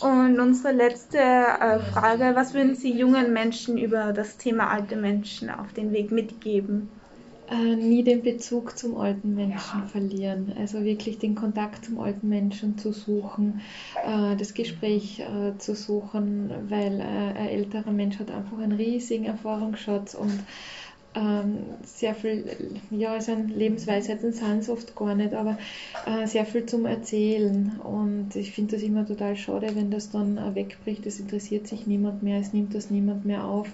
Und 0.00 0.40
unsere 0.40 0.72
letzte 0.72 1.18
äh, 1.18 1.78
Frage, 1.78 2.32
was 2.34 2.54
würden 2.54 2.74
Sie 2.74 2.92
jungen 2.92 3.32
Menschen 3.32 3.76
über 3.76 4.12
das 4.12 4.38
Thema 4.38 4.70
alte 4.70 4.96
Menschen 4.96 5.50
auf 5.50 5.72
den 5.74 5.92
Weg 5.92 6.10
mitgeben? 6.10 6.88
Äh, 7.52 7.76
nie 7.76 8.02
den 8.02 8.22
Bezug 8.22 8.78
zum 8.78 8.96
alten 8.96 9.34
Menschen 9.34 9.86
verlieren. 9.86 10.54
Also 10.58 10.84
wirklich 10.84 11.18
den 11.18 11.34
Kontakt 11.34 11.84
zum 11.84 12.00
alten 12.00 12.28
Menschen 12.28 12.78
zu 12.78 12.92
suchen, 12.92 13.60
äh, 14.06 14.36
das 14.36 14.54
Gespräch 14.54 15.20
äh, 15.20 15.58
zu 15.58 15.74
suchen, 15.74 16.50
weil 16.70 17.00
äh, 17.00 17.02
ein 17.02 17.48
älterer 17.48 17.90
Mensch 17.92 18.18
hat 18.18 18.30
einfach 18.30 18.58
einen 18.58 18.72
riesigen 18.72 19.26
Erfahrungsschatz 19.26 20.14
und 20.14 20.32
ähm, 21.14 21.58
sehr 21.84 22.14
viel, 22.14 22.56
ja, 22.90 23.12
also 23.12 23.34
Lebensweisheiten 23.34 24.32
sind 24.32 24.60
es 24.60 24.70
oft 24.70 24.96
gar 24.96 25.14
nicht, 25.14 25.34
aber 25.34 25.58
äh, 26.06 26.26
sehr 26.26 26.46
viel 26.46 26.64
zum 26.64 26.86
Erzählen. 26.86 27.78
Und 27.80 28.34
ich 28.34 28.52
finde 28.52 28.76
das 28.76 28.82
immer 28.82 29.06
total 29.06 29.36
schade, 29.36 29.72
wenn 29.74 29.90
das 29.90 30.10
dann 30.10 30.38
äh, 30.38 30.54
wegbricht. 30.54 31.04
Es 31.04 31.20
interessiert 31.20 31.66
sich 31.66 31.86
niemand 31.86 32.22
mehr, 32.22 32.40
es 32.40 32.54
nimmt 32.54 32.74
das 32.74 32.88
niemand 32.88 33.26
mehr 33.26 33.44
auf. 33.44 33.68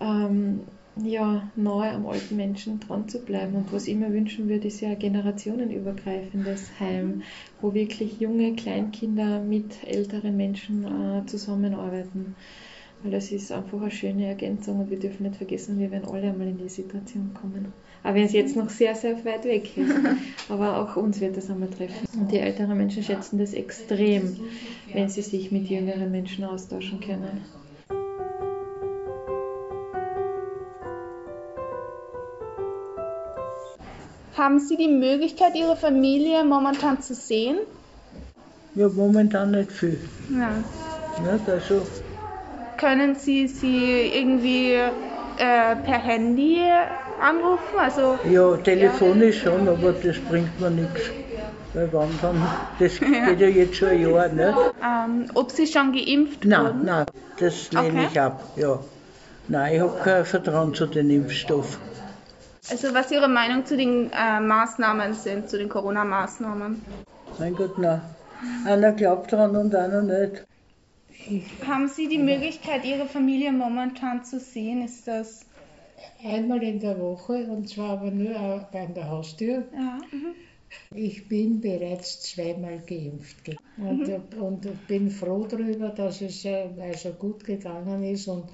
Ähm, 0.00 0.60
ja, 0.96 1.48
nahe 1.56 1.92
am 1.92 2.06
alten 2.06 2.36
Menschen 2.36 2.80
dran 2.80 3.08
zu 3.08 3.20
bleiben. 3.20 3.54
Und 3.54 3.72
was 3.72 3.88
ich 3.88 3.96
mir 3.96 4.12
wünschen 4.12 4.48
würde, 4.48 4.68
ist 4.68 4.80
ja 4.80 4.90
ein 4.90 4.98
generationenübergreifendes 4.98 6.70
Heim, 6.78 7.22
wo 7.60 7.72
wirklich 7.72 8.20
junge 8.20 8.54
Kleinkinder 8.54 9.40
mit 9.40 9.84
älteren 9.86 10.36
Menschen 10.36 10.84
äh, 10.84 11.26
zusammenarbeiten. 11.26 12.34
Weil 13.02 13.12
das 13.12 13.32
ist 13.32 13.50
einfach 13.50 13.80
eine 13.80 13.90
schöne 13.90 14.26
Ergänzung 14.26 14.80
und 14.80 14.90
wir 14.90 14.98
dürfen 14.98 15.24
nicht 15.24 15.36
vergessen, 15.36 15.78
wir 15.78 15.90
werden 15.90 16.08
alle 16.08 16.28
einmal 16.28 16.46
in 16.46 16.58
die 16.58 16.68
Situation 16.68 17.34
kommen. 17.34 17.72
Aber 18.04 18.14
wenn 18.14 18.24
es 18.24 18.32
jetzt 18.32 18.54
noch 18.54 18.68
sehr, 18.68 18.94
sehr 18.94 19.24
weit 19.24 19.44
weg 19.44 19.76
ist. 19.76 19.94
Aber 20.48 20.78
auch 20.78 20.96
uns 20.96 21.20
wird 21.20 21.36
das 21.36 21.50
einmal 21.50 21.70
treffen. 21.70 22.06
Und 22.18 22.30
die 22.30 22.38
älteren 22.38 22.76
Menschen 22.76 23.02
schätzen 23.02 23.38
das 23.38 23.54
extrem, 23.54 24.36
wenn 24.92 25.08
sie 25.08 25.22
sich 25.22 25.50
mit 25.50 25.68
jüngeren 25.68 26.10
Menschen 26.10 26.44
austauschen 26.44 27.00
können. 27.00 27.40
Haben 34.42 34.58
Sie 34.58 34.76
die 34.76 34.88
Möglichkeit, 34.88 35.54
Ihre 35.54 35.76
Familie 35.76 36.42
momentan 36.42 37.00
zu 37.00 37.14
sehen? 37.14 37.58
Ja, 38.74 38.88
momentan 38.88 39.52
nicht 39.52 39.70
viel. 39.70 40.00
Ja. 40.36 40.50
Nicht? 41.16 41.48
Also, 41.48 41.82
Können 42.76 43.14
Sie 43.14 43.46
sie 43.46 44.10
irgendwie 44.18 44.72
äh, 44.72 45.76
per 45.86 46.00
Handy 46.10 46.58
anrufen? 47.20 47.78
Also, 47.78 48.18
ja, 48.28 48.56
telefonisch 48.56 49.42
schon, 49.42 49.68
aber 49.68 49.92
das 49.92 50.16
bringt 50.28 50.58
mir 50.58 50.70
nichts. 50.70 51.02
Weil 51.74 51.88
wann 51.92 52.10
dann, 52.20 52.42
das 52.80 52.98
Ja. 53.00 53.26
geht 53.26 53.40
ja 53.40 53.48
jetzt 53.60 53.76
schon 53.76 53.90
ein 53.90 54.00
Jahr, 54.00 54.28
nicht? 54.28 54.58
ähm, 54.82 55.30
ob 55.34 55.52
Sie 55.52 55.68
schon 55.68 55.92
geimpft 55.92 56.44
Nein, 56.44 56.64
wurden? 56.64 56.84
nein, 56.84 57.06
das 57.38 57.70
lehne 57.70 57.88
Okay. 57.88 58.08
ich 58.10 58.20
ab, 58.20 58.42
ja. 58.56 58.80
Nein, 59.46 59.74
ich 59.76 59.80
habe 59.80 59.96
kein 60.02 60.24
Vertrauen 60.24 60.74
zu 60.74 60.86
den 60.86 61.10
Impfstoffen. 61.10 61.92
Also 62.70 62.94
was 62.94 63.10
Ihre 63.10 63.28
Meinung 63.28 63.66
zu 63.66 63.76
den 63.76 64.10
äh, 64.12 64.40
Maßnahmen 64.40 65.14
sind, 65.14 65.48
zu 65.50 65.58
den 65.58 65.68
Corona-Maßnahmen? 65.68 66.82
Mein 67.38 67.54
Gott, 67.56 67.78
nein. 67.78 68.00
Einer 68.66 68.92
glaubt 68.92 69.32
dran 69.32 69.56
und 69.56 69.74
einer 69.74 70.02
nicht. 70.02 70.44
Haben 71.66 71.88
Sie 71.88 72.08
die 72.08 72.18
Möglichkeit, 72.18 72.84
Ihre 72.84 73.06
Familie 73.06 73.52
momentan 73.52 74.24
zu 74.24 74.38
sehen? 74.40 74.82
Ist 74.84 75.06
das... 75.08 75.46
Einmal 76.24 76.60
in 76.64 76.80
der 76.80 76.98
Woche 76.98 77.46
und 77.48 77.68
zwar 77.68 77.90
aber 77.90 78.10
nur 78.10 78.68
bei 78.72 78.86
der 78.86 79.08
Haustür. 79.08 79.64
Ja. 79.72 79.98
mhm. 80.10 80.34
Ich 80.94 81.28
bin 81.28 81.60
bereits 81.60 82.22
zweimal 82.22 82.78
geimpft 82.80 83.44
ge- 83.44 83.56
und, 83.76 84.08
Mhm. 84.08 84.42
und 84.42 84.86
bin 84.88 85.10
froh 85.10 85.46
darüber, 85.48 85.90
dass 85.90 86.20
es 86.22 86.44
also 86.44 87.10
gut 87.10 87.44
gegangen 87.44 88.02
ist. 88.04 88.26
Und 88.26 88.46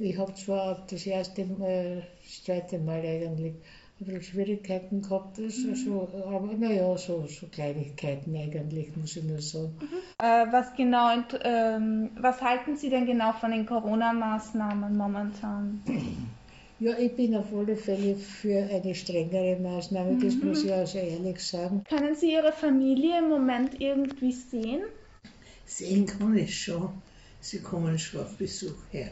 ich 0.00 0.18
habe 0.18 0.34
zwar 0.34 0.86
das 0.90 1.06
erste 1.06 1.44
Mal, 1.44 2.02
das 2.24 2.44
zweite 2.44 2.78
Mal 2.78 3.00
eigentlich, 3.00 3.54
ein 4.00 4.06
bisschen 4.06 4.22
Schwierigkeiten 4.22 5.02
gehabt, 5.02 5.38
das, 5.38 5.58
Mhm. 5.58 5.74
so, 5.74 6.08
aber 6.26 6.54
naja, 6.54 6.96
so, 6.96 7.26
so 7.26 7.46
Kleinigkeiten 7.48 8.34
eigentlich, 8.34 8.96
muss 8.96 9.16
ich 9.16 9.24
nur 9.24 9.40
sagen. 9.40 9.78
Äh, 10.18 10.46
was 10.52 10.74
genau, 10.74 11.10
ähm, 11.44 12.10
was 12.18 12.40
halten 12.40 12.76
Sie 12.76 12.88
denn 12.90 13.06
genau 13.06 13.32
von 13.32 13.50
den 13.50 13.66
Corona-Maßnahmen 13.66 14.96
momentan? 14.96 15.80
Ja, 16.78 16.96
ich 16.98 17.14
bin 17.14 17.36
auf 17.36 17.52
alle 17.54 17.76
Fälle 17.76 18.16
für 18.16 18.56
eine 18.70 18.94
strengere 18.94 19.58
Maßnahme, 19.60 20.16
das 20.22 20.34
Mhm. 20.36 20.48
muss 20.48 20.64
ich 20.64 20.72
also 20.72 20.98
ehrlich 20.98 21.38
sagen. 21.46 21.84
Können 21.90 22.14
Sie 22.14 22.32
Ihre 22.32 22.52
Familie 22.52 23.18
im 23.18 23.28
Moment 23.28 23.78
irgendwie 23.80 24.32
sehen? 24.32 24.82
Sehen 25.66 26.06
kann 26.06 26.36
ich 26.36 26.62
schon. 26.64 26.88
Sie 27.40 27.60
kommen 27.60 27.98
schon 27.98 28.20
auf 28.20 28.36
Besuch 28.38 28.82
her. 28.92 29.10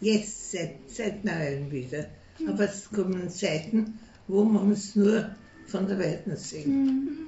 Jetzt, 0.00 0.52
seit, 0.52 0.76
seit 0.88 1.24
neuem 1.24 1.70
wieder. 1.70 2.06
Aber 2.46 2.64
es 2.64 2.90
kommen 2.90 3.28
Zeiten, 3.28 3.98
wo 4.28 4.44
man 4.44 4.62
uns 4.70 4.96
nur 4.96 5.34
von 5.66 5.86
der 5.86 5.98
Weiten 5.98 6.36
sehen. 6.36 6.84
Mhm. 6.84 7.18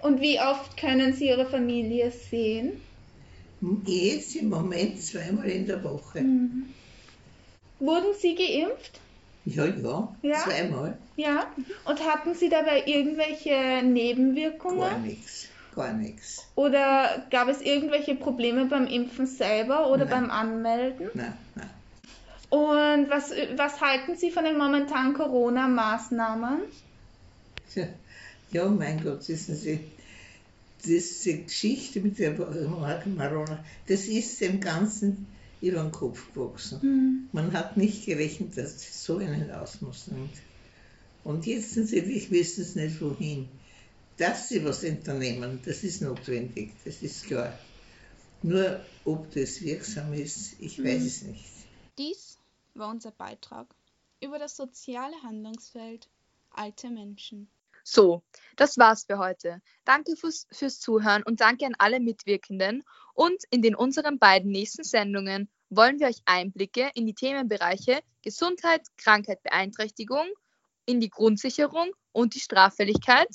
Und 0.00 0.20
wie 0.20 0.40
oft 0.40 0.76
können 0.76 1.12
Sie 1.12 1.28
Ihre 1.28 1.46
Familie 1.46 2.10
sehen? 2.10 2.80
Jetzt 3.84 4.36
im 4.36 4.48
Moment 4.50 5.00
zweimal 5.02 5.48
in 5.48 5.66
der 5.66 5.82
Woche. 5.82 6.20
Mhm. 6.20 6.66
Wurden 7.80 8.14
Sie 8.20 8.34
geimpft? 8.34 9.00
Ja, 9.44 9.64
ja, 9.66 10.16
Ja? 10.22 10.36
zweimal. 10.38 10.98
Ja. 11.16 11.46
Und 11.84 12.04
hatten 12.04 12.34
Sie 12.34 12.48
dabei 12.48 12.82
irgendwelche 12.86 13.82
Nebenwirkungen? 13.84 14.80
Gar 14.80 14.98
nichts, 14.98 15.48
gar 15.74 15.92
nichts. 15.94 16.46
Oder 16.54 17.26
gab 17.30 17.48
es 17.48 17.60
irgendwelche 17.60 18.14
Probleme 18.14 18.66
beim 18.66 18.86
Impfen 18.86 19.26
selber 19.26 19.90
oder 19.90 20.04
Nein. 20.04 20.10
beim 20.10 20.30
Anmelden? 20.30 21.10
Nein, 21.14 21.34
nein. 21.54 21.70
Und 22.50 23.10
was, 23.10 23.30
was 23.56 23.80
halten 23.80 24.16
Sie 24.16 24.30
von 24.30 24.44
den 24.44 24.56
momentanen 24.56 25.14
Corona-Maßnahmen? 25.14 26.60
Ja, 28.50 28.68
mein 28.68 29.02
Gott, 29.02 29.28
wissen 29.28 29.54
Sie, 29.54 29.80
diese 30.84 31.38
Geschichte 31.38 32.00
mit 32.00 32.18
der 32.18 32.32
Marona, 32.32 33.62
das 33.86 34.06
ist 34.06 34.40
dem 34.40 34.60
Ganzen 34.60 35.26
über 35.60 35.82
den 35.82 35.92
Kopf 35.92 36.32
gewachsen. 36.32 36.78
Mhm. 36.82 37.28
Man 37.32 37.52
hat 37.52 37.76
nicht 37.76 38.06
gerechnet, 38.06 38.56
dass 38.56 38.76
es 38.76 39.04
so 39.04 39.18
einen 39.18 39.50
Ausmaß 39.50 40.08
nimmt. 40.12 40.34
Und 41.24 41.46
jetzt 41.46 41.76
natürlich 41.76 42.30
wissen 42.30 42.64
sie 42.64 42.80
nicht, 42.80 43.00
wohin. 43.02 43.48
Dass 44.16 44.48
sie 44.48 44.64
was 44.64 44.82
unternehmen, 44.84 45.60
das 45.64 45.84
ist 45.84 46.00
notwendig, 46.00 46.70
das 46.84 47.02
ist 47.02 47.26
klar. 47.26 47.52
Nur 48.42 48.80
ob 49.04 49.32
das 49.34 49.60
wirksam 49.60 50.14
ist, 50.14 50.54
ich 50.60 50.82
weiß 50.82 51.00
Mhm. 51.00 51.06
es 51.06 51.22
nicht. 51.22 51.44
Dies 51.98 52.37
war 52.78 52.88
unser 52.88 53.10
Beitrag 53.10 53.74
über 54.20 54.38
das 54.38 54.56
soziale 54.56 55.22
Handlungsfeld 55.22 56.08
alte 56.50 56.90
Menschen. 56.90 57.50
So, 57.84 58.22
das 58.56 58.76
war's 58.76 59.04
für 59.04 59.18
heute. 59.18 59.62
Danke 59.84 60.16
fürs, 60.16 60.46
fürs 60.52 60.78
Zuhören 60.78 61.22
und 61.22 61.40
danke 61.40 61.64
an 61.64 61.74
alle 61.78 62.00
Mitwirkenden. 62.00 62.84
Und 63.14 63.42
in 63.50 63.62
den 63.62 63.74
unseren 63.74 64.18
beiden 64.18 64.50
nächsten 64.50 64.84
Sendungen 64.84 65.48
wollen 65.70 65.98
wir 65.98 66.08
euch 66.08 66.20
Einblicke 66.24 66.90
in 66.94 67.06
die 67.06 67.14
Themenbereiche 67.14 68.00
Gesundheit, 68.22 68.82
Krankheit, 68.96 69.42
Beeinträchtigung, 69.42 70.26
in 70.84 71.00
die 71.00 71.10
Grundsicherung 71.10 71.92
und 72.12 72.34
die 72.34 72.40
Straffälligkeit 72.40 73.28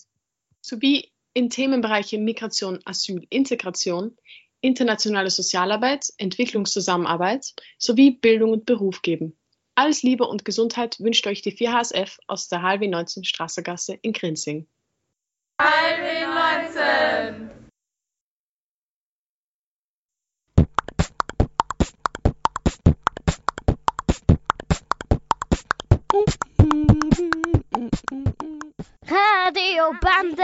sowie 0.62 1.12
in 1.34 1.50
Themenbereiche 1.50 2.20
Migration, 2.20 2.80
Asyl, 2.86 3.26
Integration, 3.30 4.16
internationale 4.64 5.30
Sozialarbeit, 5.30 6.08
Entwicklungszusammenarbeit 6.18 7.54
sowie 7.78 8.12
Bildung 8.12 8.52
und 8.52 8.66
Beruf 8.66 9.02
geben. 9.02 9.38
Alles 9.76 10.04
Liebe 10.04 10.26
und 10.26 10.46
Gesundheit 10.46 11.00
wünscht 11.00 11.28
euch 11.28 11.42
die 11.42 11.52
4HSF 11.52 12.18
aus 12.28 12.48
der 12.48 12.62
HLW 12.62 12.88
19 12.88 13.24
Straßegasse 13.26 13.96
in 14.02 14.14
Grinzing. 14.14 14.68
HLW 15.60 16.26
19! 16.26 17.50
Radiobande. 29.06 30.44